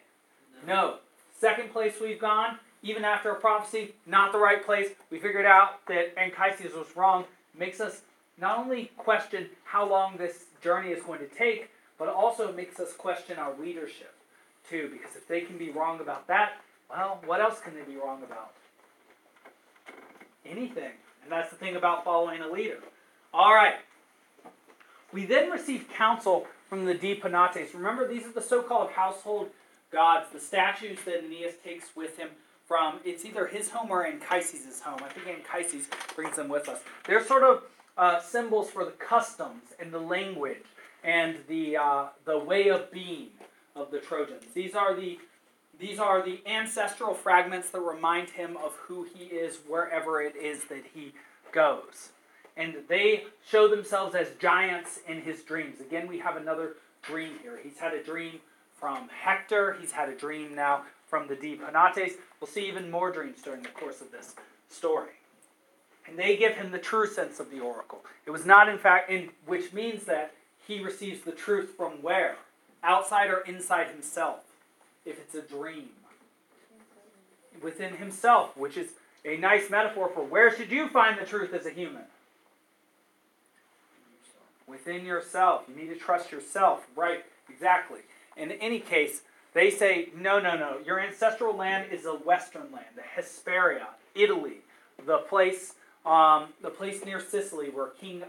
No. 0.66 0.74
no. 0.74 0.94
Second 1.40 1.72
place 1.72 1.94
we've 2.00 2.20
gone, 2.20 2.58
even 2.82 3.04
after 3.04 3.30
a 3.30 3.34
prophecy, 3.34 3.94
not 4.06 4.32
the 4.32 4.38
right 4.38 4.64
place. 4.64 4.90
We 5.10 5.18
figured 5.18 5.46
out 5.46 5.84
that 5.88 6.16
Anchises 6.16 6.74
was 6.74 6.86
wrong. 6.94 7.24
Makes 7.58 7.80
us 7.80 8.02
not 8.38 8.58
only 8.58 8.92
question 8.96 9.48
how 9.64 9.88
long 9.88 10.16
this 10.16 10.44
journey 10.62 10.90
is 10.90 11.02
going 11.02 11.18
to 11.18 11.26
take, 11.26 11.68
but 12.02 12.12
also 12.12 12.52
makes 12.52 12.80
us 12.80 12.92
question 12.92 13.38
our 13.38 13.54
leadership 13.60 14.12
too. 14.68 14.90
Because 14.90 15.14
if 15.14 15.28
they 15.28 15.42
can 15.42 15.56
be 15.56 15.70
wrong 15.70 16.00
about 16.00 16.26
that, 16.26 16.54
well, 16.90 17.20
what 17.26 17.40
else 17.40 17.60
can 17.60 17.74
they 17.76 17.82
be 17.82 17.96
wrong 17.96 18.24
about? 18.24 18.54
Anything. 20.44 20.90
And 21.22 21.30
that's 21.30 21.50
the 21.50 21.54
thing 21.54 21.76
about 21.76 22.04
following 22.04 22.40
a 22.40 22.48
leader. 22.48 22.80
All 23.32 23.54
right. 23.54 23.76
We 25.12 25.26
then 25.26 25.48
receive 25.48 25.86
counsel 25.96 26.48
from 26.68 26.86
the 26.86 26.94
De 26.94 27.20
Penates. 27.20 27.72
Remember, 27.72 28.08
these 28.08 28.26
are 28.26 28.32
the 28.32 28.42
so 28.42 28.62
called 28.62 28.90
household 28.90 29.50
gods, 29.92 30.26
the 30.32 30.40
statues 30.40 30.98
that 31.04 31.22
Aeneas 31.22 31.54
takes 31.62 31.94
with 31.94 32.18
him 32.18 32.30
from, 32.66 32.98
it's 33.04 33.24
either 33.24 33.46
his 33.46 33.70
home 33.70 33.92
or 33.92 34.04
Anchises' 34.04 34.80
home. 34.80 34.98
I 35.04 35.08
think 35.12 35.28
Anchises 35.28 35.86
brings 36.16 36.34
them 36.34 36.48
with 36.48 36.68
us. 36.68 36.80
They're 37.06 37.24
sort 37.24 37.44
of 37.44 37.62
uh, 37.96 38.20
symbols 38.20 38.70
for 38.70 38.84
the 38.84 38.90
customs 38.90 39.62
and 39.78 39.92
the 39.92 40.00
language 40.00 40.64
and 41.04 41.36
the, 41.48 41.76
uh, 41.76 42.04
the 42.24 42.38
way 42.38 42.68
of 42.68 42.90
being 42.90 43.28
of 43.74 43.90
the 43.90 43.98
Trojans. 43.98 44.44
These 44.54 44.74
are 44.74 44.94
the 44.94 45.18
these 45.78 45.98
are 45.98 46.22
the 46.22 46.40
ancestral 46.46 47.12
fragments 47.12 47.70
that 47.70 47.80
remind 47.80 48.30
him 48.30 48.56
of 48.58 48.72
who 48.86 49.02
he 49.02 49.24
is 49.24 49.58
wherever 49.66 50.22
it 50.22 50.36
is 50.36 50.62
that 50.66 50.84
he 50.94 51.12
goes. 51.50 52.10
And 52.56 52.76
they 52.86 53.24
show 53.48 53.66
themselves 53.66 54.14
as 54.14 54.28
giants 54.38 55.00
in 55.08 55.22
his 55.22 55.42
dreams. 55.42 55.80
Again, 55.80 56.06
we 56.06 56.20
have 56.20 56.36
another 56.36 56.74
dream 57.02 57.32
here. 57.42 57.58
He's 57.60 57.78
had 57.78 57.94
a 57.94 58.02
dream 58.02 58.38
from 58.78 59.08
Hector, 59.08 59.76
he's 59.80 59.92
had 59.92 60.08
a 60.08 60.14
dream 60.14 60.54
now 60.54 60.82
from 61.08 61.28
the 61.28 61.36
De 61.36 61.56
We'll 61.56 62.48
see 62.48 62.66
even 62.66 62.90
more 62.90 63.12
dreams 63.12 63.40
during 63.42 63.62
the 63.62 63.68
course 63.68 64.00
of 64.00 64.10
this 64.10 64.34
story. 64.68 65.12
And 66.06 66.18
they 66.18 66.36
give 66.36 66.54
him 66.54 66.72
the 66.72 66.78
true 66.78 67.06
sense 67.06 67.38
of 67.38 67.50
the 67.50 67.60
oracle. 67.60 68.04
It 68.26 68.30
was 68.30 68.44
not, 68.44 68.68
in 68.68 68.78
fact, 68.78 69.10
in, 69.10 69.30
which 69.46 69.72
means 69.72 70.04
that 70.04 70.34
he 70.66 70.82
receives 70.82 71.22
the 71.22 71.32
truth 71.32 71.74
from 71.76 72.02
where? 72.02 72.36
Outside 72.82 73.30
or 73.30 73.40
inside 73.40 73.88
himself 73.88 74.40
if 75.04 75.18
it's 75.18 75.34
a 75.34 75.42
dream. 75.42 75.90
Within 77.62 77.96
himself, 77.96 78.56
which 78.56 78.76
is 78.76 78.90
a 79.24 79.36
nice 79.36 79.70
metaphor 79.70 80.10
for 80.12 80.24
where 80.24 80.54
should 80.54 80.70
you 80.70 80.88
find 80.88 81.18
the 81.18 81.24
truth 81.24 81.52
as 81.52 81.66
a 81.66 81.70
human? 81.70 82.02
Within 84.66 85.04
yourself. 85.04 85.64
You 85.68 85.76
need 85.80 85.92
to 85.92 85.96
trust 85.96 86.32
yourself. 86.32 86.86
Right, 86.96 87.24
exactly. 87.48 88.00
In 88.36 88.52
any 88.52 88.80
case, 88.80 89.22
they 89.54 89.70
say, 89.70 90.08
no, 90.16 90.40
no, 90.40 90.56
no. 90.56 90.78
Your 90.84 90.98
ancestral 90.98 91.54
land 91.54 91.92
is 91.92 92.04
the 92.04 92.14
western 92.14 92.72
land, 92.72 92.86
the 92.96 93.02
Hesperia, 93.02 93.88
Italy, 94.14 94.58
the 95.04 95.18
place, 95.18 95.74
um, 96.06 96.46
the 96.62 96.70
place 96.70 97.04
near 97.04 97.20
Sicily 97.20 97.68
where 97.68 97.88
King 97.88 98.22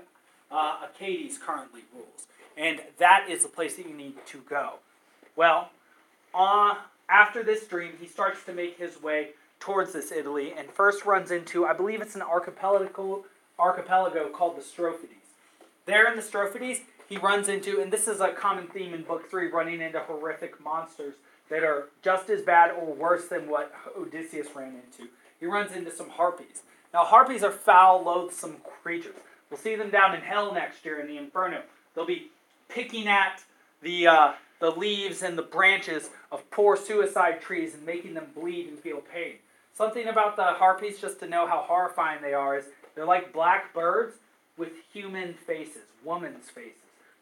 uh, 0.54 0.78
Achates 0.86 1.40
currently 1.40 1.82
rules. 1.94 2.28
And 2.56 2.82
that 3.00 3.26
is 3.30 3.44
the 3.44 3.50
place 3.50 3.76
that 3.78 3.88
you 3.88 3.96
need 3.96 4.14
to 4.28 4.38
go. 4.48 4.76
Well, 5.36 5.70
uh, 6.36 6.76
after 7.10 7.44
this 7.44 7.66
dream, 7.66 7.94
he 8.00 8.08
starts 8.08 8.44
to 8.46 8.54
make 8.54 8.78
his 8.78 9.02
way 9.02 9.30
towards 9.60 9.94
this 9.94 10.12
Italy 10.12 10.54
and 10.56 10.70
first 10.70 11.06
runs 11.06 11.32
into, 11.32 11.66
I 11.66 11.74
believe 11.74 12.02
it's 12.02 12.16
an 12.16 12.22
archipelago, 12.22 13.26
archipelago 13.58 14.30
called 14.30 14.58
the 14.58 14.62
Strophades. 14.62 15.32
There 15.86 16.10
in 16.10 16.16
the 16.16 16.22
Strophades, 16.22 16.82
he 17.10 17.18
runs 17.18 17.50
into, 17.50 17.82
and 17.82 17.92
this 17.92 18.08
is 18.08 18.22
a 18.22 18.30
common 18.30 18.68
theme 18.68 18.94
in 18.94 19.04
book 19.04 19.30
three, 19.30 19.48
running 19.48 19.82
into 19.82 20.00
horrific 20.00 20.64
monsters 20.64 21.16
that 21.50 21.64
are 21.64 21.90
just 22.02 22.30
as 22.30 22.42
bad 22.42 22.72
or 22.72 22.94
worse 22.94 23.28
than 23.28 23.50
what 23.50 23.74
Odysseus 23.98 24.48
ran 24.56 24.76
into. 24.76 25.10
He 25.40 25.46
runs 25.46 25.76
into 25.76 25.92
some 25.92 26.10
harpies. 26.10 26.64
Now, 26.94 27.04
harpies 27.04 27.44
are 27.44 27.52
foul, 27.52 28.04
loathsome 28.04 28.58
creatures. 28.82 29.16
We'll 29.54 29.62
see 29.62 29.76
them 29.76 29.92
down 29.92 30.16
in 30.16 30.22
hell 30.22 30.52
next 30.52 30.84
year 30.84 31.00
in 31.00 31.06
the 31.06 31.18
Inferno. 31.18 31.62
They'll 31.94 32.08
be 32.08 32.32
picking 32.70 33.08
at 33.08 33.44
the 33.84 34.08
uh, 34.08 34.32
the 34.60 34.72
leaves 34.72 35.22
and 35.22 35.38
the 35.38 35.44
branches 35.44 36.10
of 36.32 36.50
poor 36.50 36.76
suicide 36.76 37.40
trees 37.40 37.76
and 37.76 37.86
making 37.86 38.16
them 38.16 38.26
bleed 38.34 38.68
and 38.68 38.80
feel 38.80 39.00
pain. 39.14 39.36
Something 39.76 40.08
about 40.08 40.38
the 40.38 40.44
harpies, 40.44 41.00
just 41.00 41.20
to 41.20 41.28
know 41.28 41.46
how 41.46 41.66
horrifying 41.68 42.20
they 42.24 42.34
are, 42.34 42.58
is 42.58 42.66
they're 42.96 43.06
like 43.06 43.32
black 43.32 43.72
birds 43.76 44.16
with 44.58 44.72
human 44.92 45.36
faces, 45.36 45.84
woman's 46.04 46.50
faces. 46.50 46.74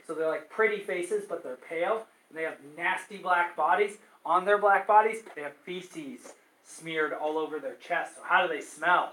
So 0.08 0.14
they're 0.14 0.30
like 0.30 0.50
pretty 0.50 0.82
faces, 0.82 1.26
but 1.28 1.44
they're 1.44 1.58
pale, 1.58 2.06
and 2.30 2.40
they 2.40 2.44
have 2.44 2.56
nasty 2.78 3.18
black 3.18 3.58
bodies. 3.58 3.98
On 4.26 4.46
their 4.46 4.58
black 4.58 4.88
bodies, 4.88 5.18
they 5.36 5.42
have 5.42 5.58
feces 5.66 6.34
smeared 6.64 7.12
all 7.12 7.38
over 7.38 7.60
their 7.60 7.76
chest. 7.86 8.16
So 8.16 8.22
how 8.24 8.48
do 8.48 8.54
they 8.54 8.62
smell? 8.62 9.12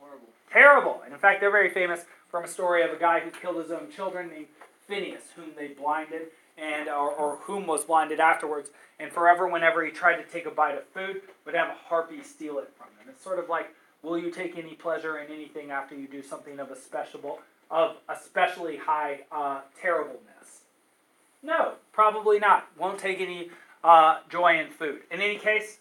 Horrible. 0.00 0.26
Terrible. 0.50 1.02
And 1.04 1.14
in 1.14 1.20
fact, 1.20 1.40
they're 1.40 1.52
very 1.52 1.70
famous 1.70 2.04
from 2.30 2.44
a 2.44 2.48
story 2.48 2.82
of 2.82 2.92
a 2.92 2.98
guy 2.98 3.20
who 3.20 3.30
killed 3.30 3.56
his 3.56 3.70
own 3.70 3.90
children 3.90 4.28
named 4.30 4.46
Phineus, 4.88 5.32
whom 5.36 5.50
they 5.56 5.68
blinded 5.68 6.28
and 6.56 6.88
or, 6.88 7.10
or 7.10 7.36
whom 7.42 7.66
was 7.66 7.84
blinded 7.84 8.20
afterwards. 8.20 8.70
And 8.98 9.12
forever, 9.12 9.46
whenever 9.46 9.84
he 9.84 9.92
tried 9.92 10.16
to 10.16 10.24
take 10.24 10.46
a 10.46 10.50
bite 10.50 10.76
of 10.76 10.84
food, 10.88 11.22
would 11.44 11.54
have 11.54 11.68
a 11.68 11.76
harpy 11.88 12.22
steal 12.22 12.58
it 12.58 12.72
from 12.76 12.88
him. 12.98 13.08
It's 13.08 13.22
sort 13.22 13.38
of 13.38 13.48
like, 13.48 13.74
will 14.02 14.18
you 14.18 14.30
take 14.30 14.58
any 14.58 14.74
pleasure 14.74 15.18
in 15.18 15.32
anything 15.32 15.70
after 15.70 15.94
you 15.94 16.08
do 16.08 16.22
something 16.22 16.58
of 16.58 16.70
a 16.70 16.76
special, 16.76 17.40
of 17.70 17.96
especially 18.08 18.76
high 18.76 19.20
uh, 19.30 19.60
terribleness? 19.80 20.62
No, 21.42 21.74
probably 21.92 22.40
not. 22.40 22.66
Won't 22.76 22.98
take 22.98 23.20
any 23.20 23.50
uh, 23.84 24.18
joy 24.28 24.58
in 24.58 24.70
food. 24.70 25.02
In 25.12 25.20
any 25.20 25.38
case, 25.38 25.78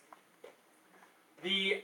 the 1.43 1.83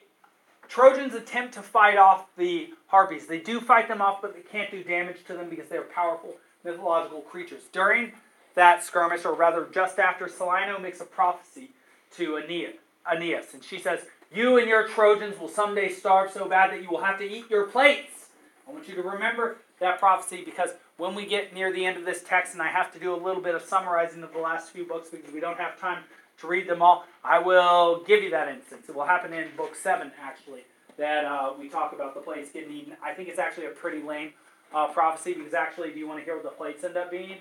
Trojans 0.74 1.14
attempt 1.14 1.54
to 1.54 1.62
fight 1.62 2.00
off 2.00 2.26
the 2.36 2.74
harpies. 2.88 3.28
They 3.28 3.38
do 3.38 3.62
fight 3.62 3.88
them 3.88 4.02
off, 4.02 4.24
but 4.24 4.34
they 4.34 4.42
can't 4.42 4.72
do 4.72 4.84
damage 4.84 5.18
to 5.28 5.34
them 5.34 5.48
because 5.48 5.70
they 5.70 5.78
are 5.78 5.84
powerful 5.84 6.34
mythological 6.64 7.22
creatures. 7.22 7.62
During 7.72 8.14
that 8.56 8.84
skirmish, 8.84 9.24
or 9.24 9.36
rather 9.36 9.68
just 9.72 10.00
after 10.00 10.26
Celaeno 10.26 10.82
makes 10.82 11.00
a 11.00 11.06
prophecy 11.06 11.70
to 12.16 12.38
Aeneas, 12.38 12.74
Aeneas, 13.06 13.54
and 13.54 13.64
she 13.64 13.78
says, 13.78 14.00
You 14.34 14.58
and 14.58 14.68
your 14.68 14.88
Trojans 14.88 15.40
will 15.40 15.48
someday 15.48 15.90
starve 15.90 16.32
so 16.32 16.50
bad 16.50 16.72
that 16.72 16.82
you 16.82 16.90
will 16.90 17.04
have 17.04 17.20
to 17.20 17.24
eat 17.24 17.52
your 17.52 17.68
plates. 17.68 18.30
I 18.68 18.72
want 18.72 18.88
you 18.88 18.96
to 18.96 19.04
remember 19.04 19.58
that 19.80 20.00
prophecy 20.00 20.42
because 20.44 20.72
when 20.98 21.14
we 21.14 21.28
get 21.28 21.54
near 21.54 21.72
the 21.72 21.86
end 21.86 21.98
of 21.98 22.06
this 22.06 22.24
text, 22.24 22.54
and 22.54 22.64
I 22.64 22.70
have 22.70 22.92
to 22.94 23.00
do 23.00 23.14
a 23.14 23.22
little 23.22 23.44
bit 23.44 23.54
of 23.54 23.62
summarizing 23.62 24.24
of 24.24 24.34
the 24.34 24.40
last 24.40 24.72
few 24.72 24.88
books 24.88 25.10
because 25.10 25.32
we 25.32 25.40
don't 25.40 25.60
have 25.60 25.80
time 25.80 26.04
to 26.40 26.48
read 26.48 26.68
them 26.68 26.82
all, 26.82 27.06
I 27.24 27.40
will 27.40 28.04
give 28.06 28.24
you 28.24 28.30
that 28.32 28.50
instance. 28.50 28.90
It 28.90 28.96
will 28.96 29.06
happen 29.06 29.34
in 29.34 29.48
book 29.56 29.76
seven, 29.76 30.12
actually, 30.22 30.62
that 30.98 31.26
uh, 31.26 31.54
we 31.58 31.70
talk 31.70 31.94
about 31.94 32.14
the 32.14 32.22
plates 32.22 32.52
getting 32.52 32.72
eaten. 32.72 32.94
I 33.04 33.14
think 33.14 33.30
it's 33.30 33.40
actually 33.40 33.68
a 33.68 33.72
pretty 33.72 34.02
lame 34.02 34.34
uh, 34.74 34.88
prophecy 34.88 35.34
because 35.34 35.54
actually, 35.54 35.92
do 35.92 36.00
you 36.00 36.08
want 36.08 36.20
to 36.20 36.26
hear 36.26 36.36
what 36.36 36.44
the 36.44 36.50
plates 36.50 36.84
end 36.84 36.98
up 36.98 37.12
being? 37.12 37.38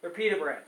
They're 0.00 0.10
pita 0.10 0.36
bread. 0.36 0.62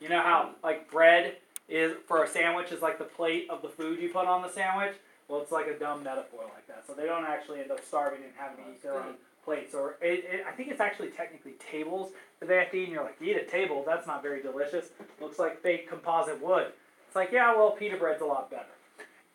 You 0.00 0.08
know 0.08 0.20
how 0.20 0.50
like 0.62 0.90
bread 0.90 1.36
is 1.68 1.94
for 2.06 2.24
a 2.24 2.28
sandwich 2.28 2.72
is 2.72 2.82
like 2.82 2.98
the 2.98 3.04
plate 3.04 3.48
of 3.48 3.62
the 3.62 3.68
food 3.68 4.00
you 4.00 4.08
put 4.08 4.26
on 4.26 4.42
the 4.42 4.50
sandwich. 4.50 4.94
Well, 5.28 5.40
it's 5.40 5.52
like 5.52 5.66
a 5.66 5.78
dumb 5.78 6.02
metaphor 6.02 6.42
like 6.54 6.66
that. 6.66 6.84
So 6.86 6.92
they 6.92 7.06
don't 7.06 7.24
actually 7.24 7.60
end 7.60 7.70
up 7.70 7.82
starving 7.84 8.22
and 8.22 8.32
having 8.36 8.64
to 8.64 8.70
eat 8.70 8.82
their 8.82 8.94
own 8.94 9.14
plates. 9.44 9.74
Or 9.74 9.96
it, 10.02 10.24
it, 10.30 10.44
I 10.46 10.52
think 10.52 10.70
it's 10.70 10.80
actually 10.80 11.08
technically 11.08 11.52
tables 11.70 12.12
that 12.40 12.48
they 12.48 12.56
have 12.56 12.70
to 12.72 12.76
eat. 12.76 12.84
And 12.84 12.92
you're 12.92 13.04
like, 13.04 13.16
eat 13.22 13.36
a 13.36 13.44
table? 13.44 13.82
That's 13.86 14.06
not 14.06 14.22
very 14.22 14.42
delicious. 14.42 14.90
Looks 15.20 15.38
like 15.38 15.62
fake 15.62 15.88
composite 15.88 16.42
wood. 16.42 16.72
It's 17.14 17.16
like, 17.16 17.30
yeah, 17.30 17.54
well, 17.54 17.70
pita 17.70 17.96
bread's 17.96 18.22
a 18.22 18.24
lot 18.24 18.50
better. 18.50 18.64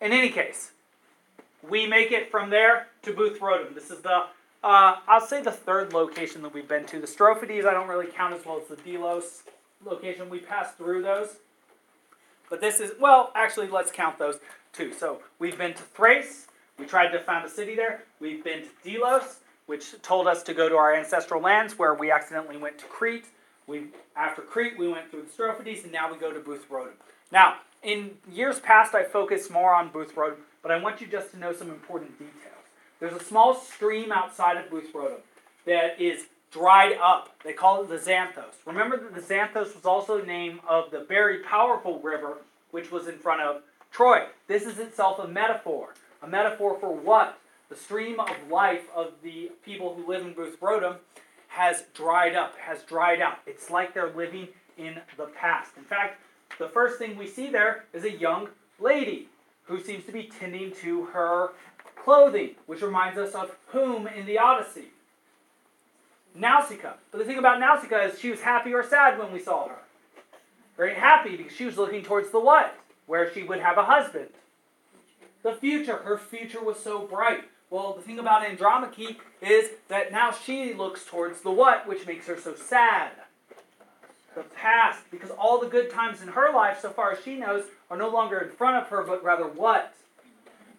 In 0.02 0.12
any 0.12 0.32
case, 0.32 0.72
we 1.70 1.88
make 1.88 2.12
it 2.12 2.30
from 2.30 2.50
there 2.50 2.88
to 3.04 3.14
Buthrotum. 3.14 3.74
This 3.74 3.90
is 3.90 4.00
the 4.00 4.26
uh, 4.62 4.98
I'll 5.08 5.26
say 5.26 5.42
the 5.42 5.54
third 5.54 5.94
location 5.94 6.42
that 6.42 6.54
we've 6.54 6.68
been 6.68 6.86
to. 6.88 7.00
The 7.00 7.08
Strophades 7.08 7.66
I 7.66 7.72
don't 7.72 7.88
really 7.88 8.08
count 8.08 8.34
as 8.34 8.46
well 8.46 8.60
as 8.60 8.68
the 8.68 8.76
Delos 8.76 9.44
location. 9.86 10.30
We 10.30 10.40
passed 10.40 10.76
through 10.76 11.04
those. 11.04 11.38
But 12.50 12.60
this 12.60 12.82
is, 12.82 12.92
well, 13.00 13.32
actually, 13.34 13.70
let's 13.70 13.94
count 13.94 14.20
those 14.20 14.40
too. 14.74 14.92
So 14.92 15.22
we've 15.40 15.58
been 15.58 15.74
to 15.74 15.82
Thrace, 15.82 16.48
We 16.78 16.86
tried 16.86 17.12
to 17.14 17.20
found 17.22 17.46
a 17.46 17.50
city 17.50 17.76
there. 17.76 18.04
We've 18.20 18.44
been 18.44 18.64
to 18.64 18.70
Delos, 18.84 19.38
which 19.68 19.94
told 20.02 20.28
us 20.28 20.44
to 20.44 20.54
go 20.54 20.68
to 20.68 20.76
our 20.76 20.94
ancestral 20.94 21.42
lands, 21.42 21.80
where 21.80 21.94
we 21.94 22.12
accidentally 22.12 22.58
went 22.58 22.78
to 22.80 22.86
Crete. 22.88 23.28
We 23.68 23.86
after 24.18 24.42
Crete, 24.42 24.78
we 24.78 24.90
went 24.90 25.10
through 25.10 25.22
the 25.22 25.30
Strophades, 25.30 25.86
and 25.86 25.94
now 25.94 26.12
we 26.12 26.18
go 26.18 26.34
to 26.34 26.42
Buthrotum. 26.42 26.96
Now, 27.32 27.60
in 27.84 28.12
years 28.32 28.60
past, 28.60 28.94
I 28.94 29.04
focused 29.04 29.52
more 29.52 29.74
on 29.74 29.90
Buthrotum, 29.90 30.38
but 30.62 30.72
I 30.72 30.82
want 30.82 31.02
you 31.02 31.08
just 31.08 31.32
to 31.32 31.40
know 31.40 31.54
some 31.54 31.70
important 31.70 32.18
details. 32.18 32.36
There's 33.00 33.14
a 33.14 33.24
small 33.24 33.56
stream 33.56 34.12
outside 34.12 34.58
of 34.58 34.70
Buthrotum 34.70 35.22
that 35.66 36.00
is 36.00 36.26
dried 36.52 36.94
up. 37.02 37.30
They 37.44 37.54
call 37.54 37.84
it 37.84 37.90
the 37.90 37.98
Xanthos. 37.98 38.56
Remember 38.66 38.98
that 38.98 39.16
the 39.16 39.22
Xanthos 39.22 39.76
was 39.76 39.86
also 39.86 40.20
the 40.20 40.26
name 40.26 40.60
of 40.68 40.92
the 40.92 41.04
very 41.04 41.40
powerful 41.40 42.00
river 42.00 42.38
which 42.72 42.92
was 42.92 43.08
in 43.08 43.18
front 43.18 43.42
of 43.42 43.62
Troy. 43.92 44.26
This 44.48 44.64
is 44.64 44.80
itself 44.80 45.20
a 45.20 45.28
metaphor. 45.28 45.94
A 46.22 46.28
metaphor 46.28 46.78
for 46.80 46.94
what? 46.94 47.40
The 47.70 47.76
stream 47.76 48.20
of 48.20 48.30
life 48.50 48.84
of 48.96 49.14
the 49.24 49.52
people 49.64 49.96
who 49.96 50.08
live 50.08 50.26
in 50.26 50.34
Buthrotum 50.34 50.98
has 51.50 51.84
dried 51.94 52.36
up, 52.36 52.58
has 52.58 52.84
dried 52.84 53.22
out. 53.22 53.40
It's 53.48 53.70
like 53.70 53.94
they're 53.94 54.12
living 54.12 54.50
in 54.78 54.98
the 55.18 55.26
past. 55.26 55.72
In 55.78 55.84
fact, 55.84 56.20
the 56.60 56.68
first 56.68 57.00
thing 57.00 57.18
we 57.18 57.28
see 57.28 57.50
there 57.50 57.86
is 57.94 58.04
a 58.04 58.12
young 58.12 58.50
lady 58.80 59.30
who 59.64 59.82
seems 59.82 60.06
to 60.06 60.12
be 60.12 60.30
tending 60.40 60.72
to 60.82 61.06
her 61.06 61.52
clothing, 62.04 62.52
which 62.68 62.82
reminds 62.82 63.18
us 63.18 63.34
of 63.34 63.56
whom 63.68 64.08
in 64.08 64.26
the 64.26 64.38
Odyssey? 64.38 64.90
Nausicaa. 66.36 66.94
But 67.12 67.18
the 67.20 67.26
thing 67.26 67.38
about 67.38 67.60
Nausicaa 67.60 68.08
is 68.08 68.20
she 68.20 68.30
was 68.30 68.42
happy 68.42 68.74
or 68.74 68.84
sad 68.84 69.18
when 69.18 69.32
we 69.32 69.40
saw 69.40 69.68
her. 69.70 69.80
Very 70.78 70.96
happy 70.96 71.36
because 71.36 71.54
she 71.54 71.66
was 71.66 71.78
looking 71.78 72.04
towards 72.04 72.30
the 72.30 72.40
what? 72.40 72.78
Where 73.08 73.32
she 73.34 73.44
would 73.44 73.60
have 73.60 73.78
a 73.78 73.84
husband. 73.84 74.30
The 75.44 75.54
future. 75.54 75.98
Her 75.98 76.18
future 76.18 76.64
was 76.64 76.80
so 76.80 77.00
bright. 77.00 77.46
Well, 77.70 77.94
the 77.94 78.02
thing 78.02 78.20
about 78.20 78.46
Andromache 78.46 79.18
is 79.42 79.70
that 79.88 80.12
now 80.12 80.32
she 80.32 80.74
looks 80.74 81.06
towards 81.06 81.42
the 81.42 81.52
what, 81.52 81.88
which 81.88 82.06
makes 82.08 82.28
her 82.28 82.40
so 82.40 82.56
sad. 82.56 83.12
The 84.40 84.46
past, 84.56 85.02
because 85.12 85.32
all 85.32 85.60
the 85.60 85.68
good 85.68 85.92
times 85.92 86.22
in 86.22 86.30
her 86.30 86.54
life, 86.54 86.80
so 86.82 86.92
far 86.92 87.12
as 87.12 87.22
she 87.26 87.36
knows, 87.36 87.66
are 87.90 87.98
no 87.98 88.08
longer 88.08 88.40
in 88.40 88.50
front 88.50 88.78
of 88.78 88.88
her, 88.88 89.04
but 89.04 89.22
rather 89.22 89.44
what? 89.44 89.94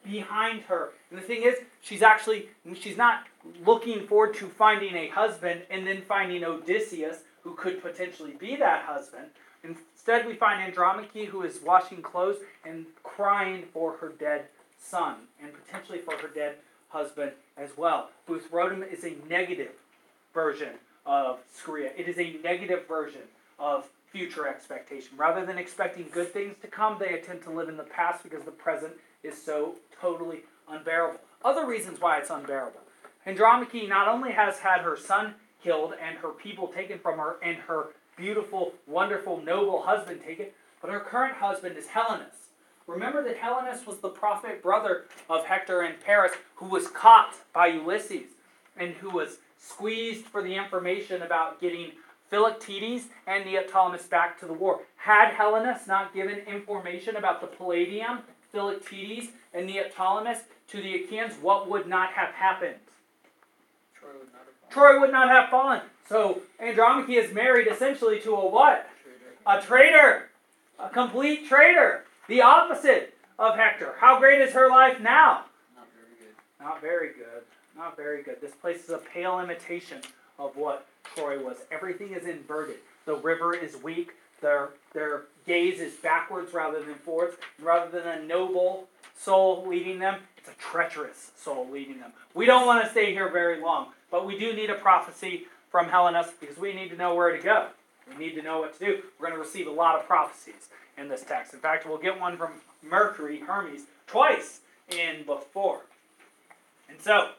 Behind 0.02 0.62
her. 0.62 0.92
And 1.10 1.18
the 1.18 1.22
thing 1.22 1.42
is, 1.42 1.56
she's 1.82 2.00
actually, 2.00 2.48
she's 2.80 2.96
not 2.96 3.24
looking 3.66 4.06
forward 4.06 4.34
to 4.36 4.46
finding 4.46 4.94
a 4.94 5.08
husband 5.08 5.60
and 5.68 5.86
then 5.86 6.00
finding 6.00 6.42
Odysseus, 6.42 7.18
who 7.42 7.52
could 7.52 7.82
potentially 7.82 8.32
be 8.38 8.56
that 8.56 8.84
husband. 8.84 9.26
Instead, 9.62 10.26
we 10.26 10.36
find 10.36 10.62
Andromache, 10.62 11.26
who 11.26 11.42
is 11.42 11.60
washing 11.62 12.00
clothes 12.00 12.38
and 12.64 12.86
crying 13.02 13.64
for 13.74 13.92
her 13.98 14.08
dead 14.18 14.46
son, 14.78 15.16
and 15.42 15.52
potentially 15.52 15.98
for 15.98 16.16
her 16.16 16.28
dead 16.28 16.54
husband 16.88 17.32
as 17.58 17.76
well. 17.76 18.08
Buthrotum 18.26 18.90
is 18.90 19.04
a 19.04 19.16
negative 19.28 19.72
version 20.32 20.76
of 21.04 21.40
Scheria. 21.54 21.90
It 21.98 22.08
is 22.08 22.18
a 22.18 22.38
negative 22.42 22.88
version 22.88 23.22
of 23.60 23.88
future 24.10 24.48
expectation. 24.48 25.16
Rather 25.16 25.46
than 25.46 25.58
expecting 25.58 26.08
good 26.10 26.32
things 26.32 26.56
to 26.62 26.66
come, 26.66 26.96
they 26.98 27.14
attempt 27.14 27.44
to 27.44 27.50
live 27.50 27.68
in 27.68 27.76
the 27.76 27.84
past 27.84 28.24
because 28.24 28.42
the 28.42 28.50
present 28.50 28.92
is 29.22 29.40
so 29.40 29.76
totally 30.00 30.40
unbearable. 30.68 31.20
Other 31.44 31.66
reasons 31.66 32.00
why 32.00 32.18
it's 32.18 32.30
unbearable. 32.30 32.80
Andromache 33.26 33.88
not 33.88 34.08
only 34.08 34.32
has 34.32 34.58
had 34.58 34.80
her 34.80 34.96
son 34.96 35.34
killed 35.62 35.94
and 36.02 36.18
her 36.18 36.30
people 36.30 36.68
taken 36.68 36.98
from 36.98 37.18
her 37.18 37.36
and 37.42 37.58
her 37.58 37.88
beautiful, 38.16 38.72
wonderful, 38.86 39.42
noble 39.42 39.82
husband 39.82 40.22
taken, 40.22 40.46
but 40.80 40.90
her 40.90 41.00
current 41.00 41.34
husband 41.34 41.76
is 41.76 41.86
Helenus. 41.86 42.48
Remember 42.86 43.22
that 43.22 43.38
Helenus 43.38 43.86
was 43.86 43.98
the 43.98 44.08
prophet 44.08 44.62
brother 44.62 45.04
of 45.28 45.44
Hector 45.44 45.82
and 45.82 46.00
Paris, 46.00 46.32
who 46.56 46.66
was 46.66 46.88
caught 46.88 47.34
by 47.52 47.68
Ulysses 47.68 48.30
and 48.76 48.94
who 48.94 49.10
was 49.10 49.38
squeezed 49.58 50.24
for 50.24 50.42
the 50.42 50.56
information 50.56 51.22
about 51.22 51.60
getting 51.60 51.92
Philoctetes 52.30 53.08
and 53.26 53.44
Neoptolemus 53.44 54.08
back 54.08 54.38
to 54.40 54.46
the 54.46 54.52
war. 54.52 54.80
Had 54.96 55.34
Helenus 55.34 55.86
not 55.86 56.14
given 56.14 56.38
information 56.38 57.16
about 57.16 57.40
the 57.40 57.48
Palladium, 57.48 58.20
Philoctetes, 58.52 59.30
and 59.52 59.68
Neoptolemus 59.68 60.38
to 60.68 60.80
the 60.80 60.94
Achaeans, 61.02 61.34
what 61.42 61.68
would 61.68 61.88
not 61.88 62.12
have 62.12 62.30
happened? 62.30 62.76
Troy 63.92 64.10
would 64.12 64.32
not 64.32 64.46
have 64.46 64.54
fallen. 64.60 64.70
Troy 64.70 65.00
would 65.00 65.12
not 65.12 65.28
have 65.28 65.50
fallen. 65.50 65.80
So 66.08 66.42
Andromache 66.60 67.10
is 67.10 67.34
married 67.34 67.66
essentially 67.66 68.20
to 68.20 68.34
a 68.34 68.48
what? 68.48 68.88
Traitor. 69.44 69.58
A 69.58 69.66
traitor. 69.66 70.30
A 70.78 70.88
complete 70.88 71.48
traitor. 71.48 72.04
The 72.28 72.42
opposite 72.42 73.14
of 73.38 73.56
Hector. 73.56 73.94
How 73.98 74.18
great 74.18 74.40
is 74.40 74.52
her 74.52 74.68
life 74.68 75.00
now? 75.00 75.44
Not 75.74 75.88
very 75.92 76.14
good. 76.18 76.34
Not 76.64 76.80
very 76.80 77.08
good. 77.08 77.42
Not 77.76 77.96
very 77.96 78.22
good. 78.22 78.40
This 78.40 78.54
place 78.54 78.84
is 78.84 78.90
a 78.90 78.98
pale 78.98 79.40
imitation 79.40 80.00
of 80.38 80.56
what 80.56 80.86
Troy 81.14 81.38
was. 81.42 81.56
Everything 81.70 82.12
is 82.12 82.26
inverted. 82.26 82.76
The 83.06 83.16
river 83.16 83.54
is 83.54 83.76
weak. 83.82 84.12
Their, 84.40 84.70
their 84.92 85.22
gaze 85.46 85.80
is 85.80 85.94
backwards 85.94 86.54
rather 86.54 86.82
than 86.82 86.94
forwards. 86.94 87.36
Rather 87.60 87.90
than 87.90 88.06
a 88.06 88.22
noble 88.22 88.88
soul 89.18 89.66
leading 89.66 89.98
them, 89.98 90.20
it's 90.36 90.48
a 90.48 90.54
treacherous 90.54 91.32
soul 91.36 91.68
leading 91.70 92.00
them. 92.00 92.12
We 92.34 92.46
don't 92.46 92.66
want 92.66 92.84
to 92.84 92.90
stay 92.90 93.12
here 93.12 93.28
very 93.28 93.60
long, 93.60 93.88
but 94.10 94.26
we 94.26 94.38
do 94.38 94.54
need 94.54 94.70
a 94.70 94.74
prophecy 94.74 95.46
from 95.70 95.86
Helenus 95.88 96.28
because 96.40 96.56
we 96.56 96.72
need 96.72 96.88
to 96.90 96.96
know 96.96 97.14
where 97.14 97.36
to 97.36 97.42
go. 97.42 97.68
We 98.08 98.24
need 98.24 98.34
to 98.34 98.42
know 98.42 98.60
what 98.60 98.78
to 98.78 98.78
do. 98.78 99.02
We're 99.18 99.28
going 99.28 99.38
to 99.38 99.44
receive 99.44 99.66
a 99.66 99.72
lot 99.72 99.96
of 99.98 100.06
prophecies 100.06 100.68
in 100.96 101.08
this 101.08 101.22
text. 101.22 101.54
In 101.54 101.60
fact, 101.60 101.86
we'll 101.86 101.98
get 101.98 102.18
one 102.18 102.36
from 102.36 102.52
Mercury, 102.82 103.40
Hermes, 103.40 103.82
twice 104.06 104.60
in 104.88 105.24
book 105.24 105.50
four. 105.52 105.82
And 106.88 107.00
so, 107.00 107.30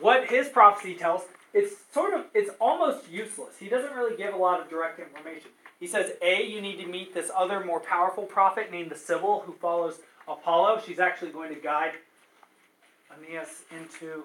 what 0.00 0.28
his 0.28 0.48
prophecy 0.48 0.94
tells, 0.94 1.22
it's 1.56 1.74
sort 1.92 2.12
of, 2.12 2.26
it's 2.34 2.50
almost 2.60 3.10
useless. 3.10 3.56
He 3.58 3.68
doesn't 3.68 3.94
really 3.94 4.14
give 4.14 4.34
a 4.34 4.36
lot 4.36 4.60
of 4.60 4.68
direct 4.68 5.00
information. 5.00 5.50
He 5.80 5.86
says, 5.86 6.12
A, 6.20 6.46
you 6.46 6.60
need 6.60 6.76
to 6.82 6.86
meet 6.86 7.14
this 7.14 7.30
other 7.34 7.64
more 7.64 7.80
powerful 7.80 8.24
prophet 8.24 8.70
named 8.70 8.90
the 8.90 8.96
Sibyl 8.96 9.42
who 9.46 9.54
follows 9.54 10.00
Apollo. 10.28 10.82
She's 10.86 11.00
actually 11.00 11.30
going 11.30 11.54
to 11.54 11.60
guide 11.60 11.92
Aeneas 13.10 13.62
into 13.70 14.24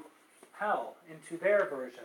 hell, 0.51 0.95
into 1.09 1.41
their 1.41 1.67
version 1.69 2.03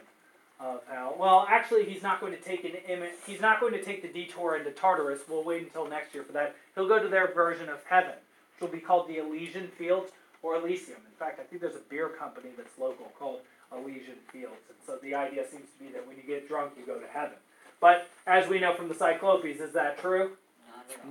of 0.60 0.80
hell. 0.88 1.16
Well, 1.18 1.44
actually, 1.50 1.84
he's 1.84 2.04
not 2.04 2.20
going 2.20 2.32
to 2.32 2.40
take 2.40 2.64
an. 2.64 3.02
He's 3.26 3.40
not 3.40 3.60
going 3.60 3.72
to 3.72 3.82
take 3.82 4.02
the 4.02 4.08
detour 4.08 4.56
into 4.56 4.70
Tartarus. 4.70 5.20
We'll 5.28 5.44
wait 5.44 5.62
until 5.62 5.88
next 5.88 6.14
year 6.14 6.22
for 6.22 6.32
that. 6.32 6.54
He'll 6.74 6.88
go 6.88 7.02
to 7.02 7.08
their 7.08 7.34
version 7.34 7.68
of 7.68 7.82
heaven, 7.84 8.14
which 8.54 8.70
will 8.70 8.76
be 8.76 8.82
called 8.82 9.08
the 9.08 9.18
Elysian 9.18 9.68
Fields 9.68 10.12
or 10.42 10.56
Elysium. 10.56 10.98
In 11.04 11.16
fact, 11.18 11.40
I 11.40 11.42
think 11.42 11.60
there's 11.60 11.74
a 11.74 11.90
beer 11.90 12.08
company 12.08 12.50
that's 12.56 12.78
local 12.78 13.12
called 13.18 13.40
Elysian 13.72 14.16
Fields, 14.32 14.56
and 14.68 14.78
so 14.86 14.98
the 15.02 15.14
idea 15.14 15.44
seems 15.50 15.68
to 15.78 15.84
be 15.84 15.90
that 15.92 16.06
when 16.06 16.16
you 16.16 16.22
get 16.22 16.48
drunk, 16.48 16.72
you 16.78 16.86
go 16.86 16.98
to 16.98 17.06
heaven. 17.06 17.36
But 17.80 18.08
as 18.26 18.48
we 18.48 18.60
know 18.60 18.74
from 18.74 18.88
the 18.88 18.94
Cyclopes, 18.94 19.60
is 19.60 19.72
that 19.72 19.98
true? 19.98 20.32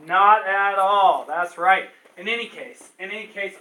Not 0.06 0.48
at 0.48 0.80
all. 0.80 1.26
That's 1.28 1.58
right. 1.58 1.90
In 2.18 2.28
any 2.28 2.48
case, 2.48 2.90
in 2.98 3.12
any 3.12 3.28
case, 3.28 3.56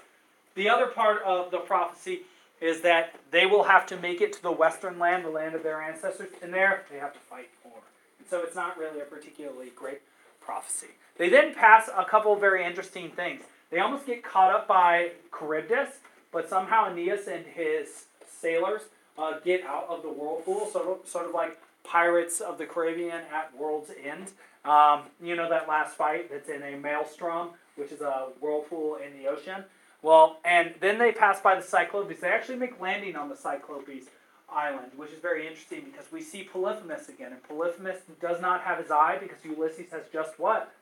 the 0.55 0.69
other 0.69 0.87
part 0.87 1.23
of 1.23 1.51
the 1.51 1.59
prophecy 1.59 2.23
is 2.61 2.83
that 2.83 3.15
they 3.31 3.47
will 3.47 3.65
have 3.65 3.87
to 3.87 3.97
make 3.97 4.21
it 4.21 4.33
to 4.33 4.43
the 4.43 4.53
western 4.53 4.99
land, 4.99 5.25
the 5.25 5.31
land 5.31 5.55
of 5.55 5.63
their 5.63 5.83
ancestors, 5.83 6.31
and 6.41 6.55
there 6.55 6.85
they 6.91 6.99
have 6.99 7.13
to 7.13 7.19
fight 7.19 7.51
for. 7.63 7.73
And 8.19 8.29
so 8.29 8.43
it's 8.43 8.55
not 8.55 8.79
really 8.79 9.01
a 9.01 9.05
particularly 9.05 9.73
great 9.75 10.01
prophecy. 10.41 10.89
They 11.19 11.29
then 11.29 11.55
pass 11.55 11.89
a 11.95 12.05
couple 12.05 12.35
very 12.37 12.65
interesting 12.65 13.11
things. 13.11 13.43
They 13.71 13.81
almost 13.81 14.07
get 14.07 14.23
caught 14.23 14.55
up 14.55 14.69
by 14.69 15.11
Charybdis, 15.37 15.99
but 16.33 16.49
somehow 16.49 16.91
Aeneas 16.91 17.27
and 17.27 17.45
his 17.45 18.05
sailors 18.41 18.83
uh, 19.19 19.39
get 19.45 19.65
out 19.65 19.87
of 19.89 20.03
the 20.03 20.09
whirlpool, 20.09 20.69
of, 20.75 21.09
sort 21.09 21.27
of 21.27 21.35
like 21.35 21.59
Pirates 21.85 22.41
of 22.41 22.59
the 22.59 22.67
Caribbean 22.67 23.23
at 23.33 23.57
World's 23.57 23.91
End. 24.03 24.33
Um, 24.65 25.03
you 25.23 25.37
know 25.37 25.49
that 25.51 25.69
last 25.69 25.95
fight 25.95 26.31
that's 26.31 26.49
in 26.49 26.63
a 26.63 26.77
maelstrom, 26.77 27.51
which 27.77 27.93
is 27.93 28.01
a 28.01 28.29
whirlpool 28.41 28.97
in 28.97 29.17
the 29.19 29.29
ocean. 29.29 29.65
Well, 30.03 30.39
and 30.45 30.75
then 30.81 30.99
they 30.99 31.13
pass 31.13 31.41
by 31.41 31.55
the 31.55 31.63
Cyclopes. 31.63 32.21
They 32.21 32.29
actually 32.29 32.59
make 32.59 32.81
landing 32.81 33.17
on 33.17 33.29
the 33.29 33.37
Cyclopes 33.37 34.07
island, 34.51 34.93
which 34.97 35.11
is 35.11 35.19
very 35.21 35.47
interesting 35.47 35.83
because 35.85 36.11
we 36.13 36.23
see 36.23 36.45
Polyphemus 36.45 37.09
again, 37.09 37.33
and 37.33 37.43
Polyphemus 37.43 38.01
does 38.21 38.41
not 38.41 38.63
have 38.63 38.79
his 38.79 38.91
eye 38.91 39.19
because 39.21 39.45
Ulysses 39.45 39.91
has 39.93 40.03
just 40.13 40.39
what? 40.39 40.73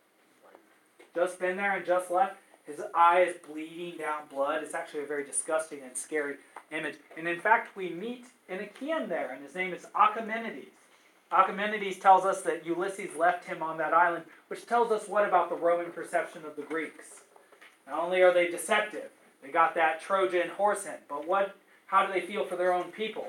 Just 1.15 1.38
been 1.38 1.57
there 1.57 1.77
and 1.77 1.85
just 1.85 2.11
left. 2.11 2.37
His 2.64 2.81
eye 2.94 3.22
is 3.22 3.37
bleeding 3.46 3.98
down 3.98 4.22
blood. 4.31 4.62
It's 4.62 4.75
actually 4.75 5.03
a 5.03 5.07
very 5.07 5.25
disgusting 5.25 5.81
and 5.85 5.96
scary 5.96 6.37
image. 6.70 6.94
And 7.16 7.27
in 7.27 7.40
fact, 7.40 7.77
we 7.77 7.90
meet 7.90 8.27
an 8.48 8.61
Achaean 8.61 9.09
there, 9.09 9.33
and 9.33 9.44
his 9.44 9.55
name 9.55 9.75
is 9.75 9.87
Achaemenides. 9.94 10.68
Achaemenides 11.33 12.01
tells 12.01 12.25
us 12.25 12.42
that 12.42 12.64
Ulysses 12.64 13.16
left 13.16 13.44
him 13.44 13.62
on 13.62 13.79
that 13.79 13.94
island, 13.94 14.25
which 14.48 14.66
tells 14.66 14.92
us 14.92 15.09
what 15.09 15.27
about 15.27 15.48
the 15.48 15.57
Roman 15.57 15.90
perception 15.90 16.44
of 16.44 16.57
the 16.57 16.62
Greeks? 16.62 17.22
Not 17.87 17.98
only 17.98 18.22
are 18.22 18.33
they 18.33 18.48
deceptive, 18.48 19.11
they 19.42 19.51
got 19.51 19.75
that 19.75 20.01
Trojan 20.01 20.51
horse 20.51 20.87
in, 20.87 20.94
but 21.09 21.27
what? 21.27 21.57
How 21.87 22.07
do 22.07 22.12
they 22.12 22.20
feel 22.20 22.44
for 22.44 22.57
their 22.57 22.72
own 22.72 22.92
people? 22.92 23.29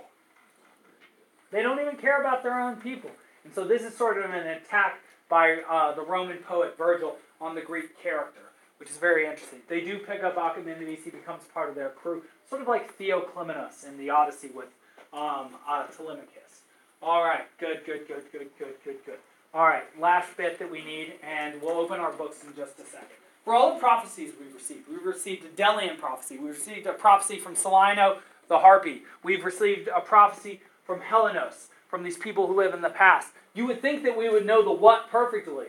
They 1.51 1.61
don't 1.61 1.79
even 1.79 1.97
care 1.97 2.19
about 2.21 2.43
their 2.43 2.59
own 2.59 2.77
people. 2.77 3.11
And 3.43 3.53
so 3.53 3.65
this 3.65 3.81
is 3.81 3.95
sort 3.95 4.17
of 4.17 4.25
an 4.25 4.47
attack 4.47 4.99
by 5.27 5.61
uh, 5.69 5.93
the 5.93 6.01
Roman 6.01 6.37
poet 6.37 6.77
Virgil 6.77 7.17
on 7.41 7.55
the 7.55 7.61
Greek 7.61 8.01
character. 8.01 8.41
Which 8.77 8.89
is 8.89 8.97
very 8.97 9.25
interesting. 9.25 9.59
They 9.69 9.81
do 9.81 9.99
pick 9.99 10.23
up 10.23 10.35
Achaemenides, 10.35 11.03
he 11.03 11.09
becomes 11.09 11.43
part 11.53 11.69
of 11.69 11.75
their 11.75 11.89
crew, 11.89 12.23
sort 12.49 12.61
of 12.61 12.67
like 12.67 12.97
Theoclymenus 12.97 13.87
in 13.87 13.97
the 13.97 14.09
Odyssey 14.09 14.49
with 14.53 14.69
um, 15.13 15.49
uh, 15.67 15.85
Telemachus. 15.87 16.61
All 17.01 17.23
right, 17.23 17.45
good, 17.59 17.81
good, 17.85 18.07
good, 18.07 18.23
good, 18.31 18.49
good, 18.57 18.75
good, 18.83 19.05
good. 19.05 19.19
All 19.53 19.65
right, 19.65 19.83
last 19.99 20.35
bit 20.35 20.57
that 20.59 20.71
we 20.71 20.83
need, 20.83 21.13
and 21.21 21.61
we'll 21.61 21.77
open 21.77 21.99
our 21.99 22.11
books 22.11 22.43
in 22.43 22.55
just 22.55 22.79
a 22.79 22.83
second. 22.83 23.17
For 23.45 23.53
all 23.53 23.73
the 23.73 23.79
prophecies 23.79 24.31
we've 24.39 24.53
received, 24.53 24.89
we've 24.89 25.05
received 25.05 25.45
a 25.45 25.49
Delian 25.49 25.97
prophecy, 25.99 26.37
we've 26.37 26.55
received 26.55 26.87
a 26.87 26.93
prophecy 26.93 27.37
from 27.39 27.55
Celaeno 27.55 28.17
the 28.47 28.59
Harpy, 28.59 29.03
we've 29.21 29.45
received 29.45 29.89
a 29.95 30.01
prophecy 30.01 30.61
from 30.83 31.01
Helenus, 31.01 31.67
from 31.87 32.03
these 32.03 32.17
people 32.17 32.47
who 32.47 32.55
live 32.55 32.73
in 32.73 32.81
the 32.81 32.89
past. 32.89 33.29
You 33.53 33.67
would 33.67 33.81
think 33.81 34.03
that 34.03 34.17
we 34.17 34.29
would 34.29 34.45
know 34.45 34.63
the 34.63 34.71
what 34.71 35.09
perfectly. 35.09 35.67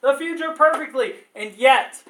The 0.00 0.14
future 0.14 0.52
perfectly. 0.56 1.14
And 1.34 1.54
yet, 1.56 2.02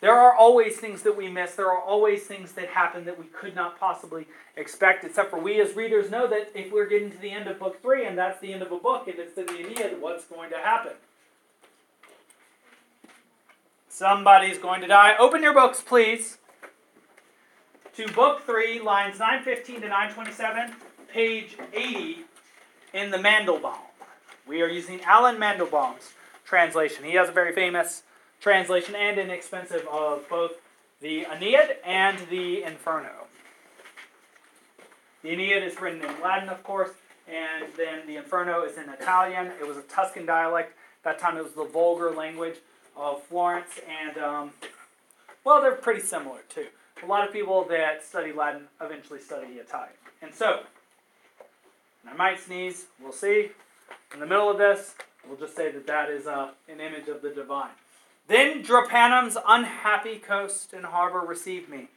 there 0.00 0.14
are 0.14 0.34
always 0.34 0.76
things 0.76 1.02
that 1.02 1.16
we 1.16 1.28
miss. 1.28 1.54
There 1.54 1.70
are 1.70 1.80
always 1.80 2.24
things 2.24 2.52
that 2.52 2.68
happen 2.68 3.04
that 3.04 3.18
we 3.18 3.26
could 3.26 3.54
not 3.54 3.78
possibly 3.78 4.26
expect, 4.56 5.04
except 5.04 5.30
for 5.30 5.38
we 5.38 5.60
as 5.60 5.76
readers 5.76 6.10
know 6.10 6.26
that 6.26 6.50
if 6.54 6.72
we're 6.72 6.88
getting 6.88 7.10
to 7.10 7.18
the 7.18 7.30
end 7.30 7.48
of 7.48 7.58
book 7.58 7.82
three 7.82 8.06
and 8.06 8.16
that's 8.16 8.40
the 8.40 8.52
end 8.52 8.62
of 8.62 8.72
a 8.72 8.78
book 8.78 9.08
and 9.08 9.18
it's 9.18 9.34
the 9.34 9.42
Aeneid, 9.42 10.00
what's 10.00 10.24
going 10.24 10.50
to 10.50 10.56
happen? 10.56 10.92
Somebody's 13.88 14.56
going 14.56 14.80
to 14.80 14.86
die. 14.86 15.14
Open 15.18 15.42
your 15.42 15.52
books, 15.52 15.82
please, 15.82 16.38
to 17.94 18.08
book 18.12 18.46
three, 18.46 18.80
lines 18.80 19.18
915 19.18 19.82
to 19.82 19.88
927, 19.88 20.74
page 21.12 21.58
80 21.74 22.24
in 22.94 23.10
the 23.10 23.18
Mandelbaum. 23.18 23.76
We 24.46 24.62
are 24.62 24.68
using 24.68 25.02
Allen 25.02 25.36
Mandelbaum's 25.36 26.12
translation. 26.50 27.04
He 27.04 27.14
has 27.14 27.28
a 27.28 27.32
very 27.32 27.54
famous 27.54 28.02
translation 28.40 28.96
and 28.96 29.20
inexpensive 29.20 29.86
of 29.86 30.28
both 30.28 30.54
the 31.00 31.24
Aeneid 31.24 31.76
and 31.86 32.18
the 32.28 32.64
Inferno. 32.64 33.28
The 35.22 35.30
Aeneid 35.30 35.62
is 35.62 35.80
written 35.80 36.00
in 36.00 36.20
Latin, 36.20 36.48
of 36.48 36.64
course, 36.64 36.90
and 37.28 37.66
then 37.76 38.04
the 38.08 38.16
Inferno 38.16 38.64
is 38.64 38.76
in 38.76 38.88
Italian. 38.88 39.52
It 39.60 39.66
was 39.66 39.76
a 39.76 39.82
Tuscan 39.82 40.26
dialect. 40.26 40.76
That 41.04 41.20
time 41.20 41.36
it 41.36 41.44
was 41.44 41.52
the 41.52 41.64
vulgar 41.64 42.10
language 42.10 42.56
of 42.96 43.22
Florence, 43.22 43.78
and 43.88 44.18
um, 44.18 44.50
well, 45.44 45.62
they're 45.62 45.76
pretty 45.76 46.00
similar 46.00 46.40
too. 46.48 46.66
A 47.04 47.06
lot 47.06 47.26
of 47.26 47.32
people 47.32 47.62
that 47.66 48.04
study 48.04 48.32
Latin 48.32 48.62
eventually 48.80 49.20
study 49.20 49.52
Italian. 49.54 49.94
And 50.20 50.34
so, 50.34 50.64
and 52.02 52.12
I 52.12 52.16
might 52.16 52.40
sneeze, 52.40 52.86
we'll 53.00 53.12
see. 53.12 53.50
In 54.12 54.18
the 54.18 54.26
middle 54.26 54.50
of 54.50 54.58
this, 54.58 54.96
we'll 55.28 55.38
just 55.38 55.56
say 55.56 55.70
that 55.70 55.86
that 55.86 56.10
is 56.10 56.26
uh, 56.26 56.50
an 56.68 56.80
image 56.80 57.08
of 57.08 57.22
the 57.22 57.30
divine. 57.30 57.70
Then 58.28 58.62
Drepanum's 58.62 59.36
unhappy 59.46 60.16
coast 60.18 60.72
and 60.72 60.84
harbor 60.84 61.20
received 61.20 61.68
me. 61.68 61.88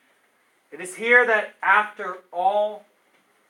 It 0.72 0.82
is 0.82 0.96
here 0.96 1.28
that 1.28 1.54
after 1.62 2.18
all 2.32 2.86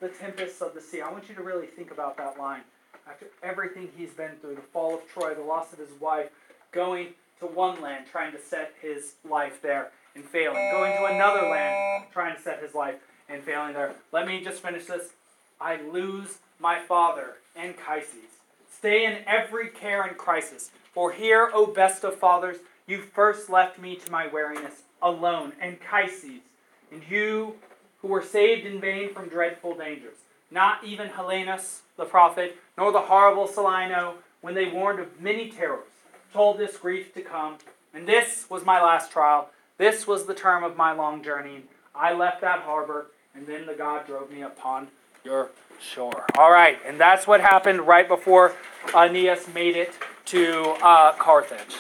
the 0.02 0.10
tempests 0.10 0.62
of 0.62 0.74
the 0.74 0.82
sea, 0.82 1.00
I 1.02 1.10
want 1.10 1.30
you 1.30 1.36
to 1.36 1.44
really 1.44 1.68
think 1.68 1.92
about 1.92 2.18
that 2.18 2.38
line. 2.38 2.62
After 3.08 3.28
everything 3.42 3.90
he's 3.98 4.12
been 4.12 4.32
through, 4.42 4.56
the 4.56 4.62
fall 4.62 4.96
of 4.96 5.08
Troy, 5.08 5.34
the 5.34 5.42
loss 5.42 5.72
of 5.72 5.80
his 5.80 5.92
wife, 6.00 6.30
going 6.74 7.14
to 7.40 7.48
one 7.48 7.82
land, 7.82 8.06
trying 8.12 8.34
to 8.34 8.42
set 8.42 8.74
his 8.82 9.14
life 9.30 9.62
there 9.62 9.92
and 10.16 10.26
failing, 10.26 10.70
going 10.72 10.98
to 10.98 11.06
another 11.06 11.48
land, 11.48 12.06
trying 12.12 12.36
to 12.36 12.42
set 12.42 12.62
his 12.62 12.74
life 12.76 12.96
and 13.30 13.42
failing 13.44 13.74
there. 13.74 13.94
Let 14.12 14.28
me 14.28 14.44
just 14.44 14.62
finish 14.62 14.86
this. 14.86 15.10
I 15.60 15.82
lose 15.82 16.40
my 16.60 16.80
father, 16.80 17.36
Anchises. 17.56 18.43
Stay 18.84 19.06
in 19.06 19.20
every 19.26 19.70
care 19.70 20.02
and 20.02 20.18
crisis. 20.18 20.70
For 20.94 21.14
here, 21.14 21.50
O 21.54 21.66
best 21.66 22.04
of 22.04 22.20
fathers, 22.20 22.58
you 22.86 22.98
first 22.98 23.50
left 23.50 23.80
me 23.80 23.96
to 23.96 24.12
my 24.12 24.28
weariness, 24.28 24.82
alone, 25.02 25.54
and 25.62 25.78
Anchises, 25.82 26.42
and 26.92 27.02
you 27.10 27.56
who 28.02 28.10
were 28.10 28.22
saved 28.22 28.66
in 28.66 28.82
vain 28.82 29.14
from 29.14 29.30
dreadful 29.30 29.74
dangers. 29.74 30.18
Not 30.52 30.84
even 30.84 31.08
Helenus, 31.08 31.84
the 31.96 32.04
prophet, 32.04 32.58
nor 32.78 32.92
the 32.92 33.00
horrible 33.00 33.48
Celaeno, 33.48 34.16
when 34.42 34.54
they 34.54 34.70
warned 34.70 35.00
of 35.00 35.22
many 35.22 35.50
terrors, 35.50 35.88
told 36.34 36.58
this 36.58 36.76
grief 36.76 37.14
to 37.14 37.22
come. 37.22 37.60
And 37.94 38.06
this 38.06 38.50
was 38.50 38.66
my 38.66 38.84
last 38.84 39.14
trial. 39.14 39.48
This 39.78 40.06
was 40.08 40.26
the 40.26 40.36
term 40.36 40.62
of 40.62 40.76
my 40.76 40.92
long 40.92 41.24
journey. 41.24 41.64
I 41.96 42.12
left 42.12 42.42
that 42.42 42.64
harbor, 42.64 43.06
and 43.34 43.48
then 43.48 43.66
the 43.66 43.76
God 43.76 44.06
drove 44.06 44.30
me 44.30 44.42
upon 44.42 44.90
your 45.24 45.50
shore. 45.80 46.26
All 46.38 46.52
right, 46.52 46.78
and 46.86 47.00
that's 47.00 47.28
what 47.28 47.42
happened 47.42 47.82
right 47.82 48.08
before 48.08 48.54
Aeneas 48.96 49.48
made 49.54 49.76
it 49.76 49.92
to 50.26 50.76
uh, 50.82 51.14
Carthage. 51.14 51.76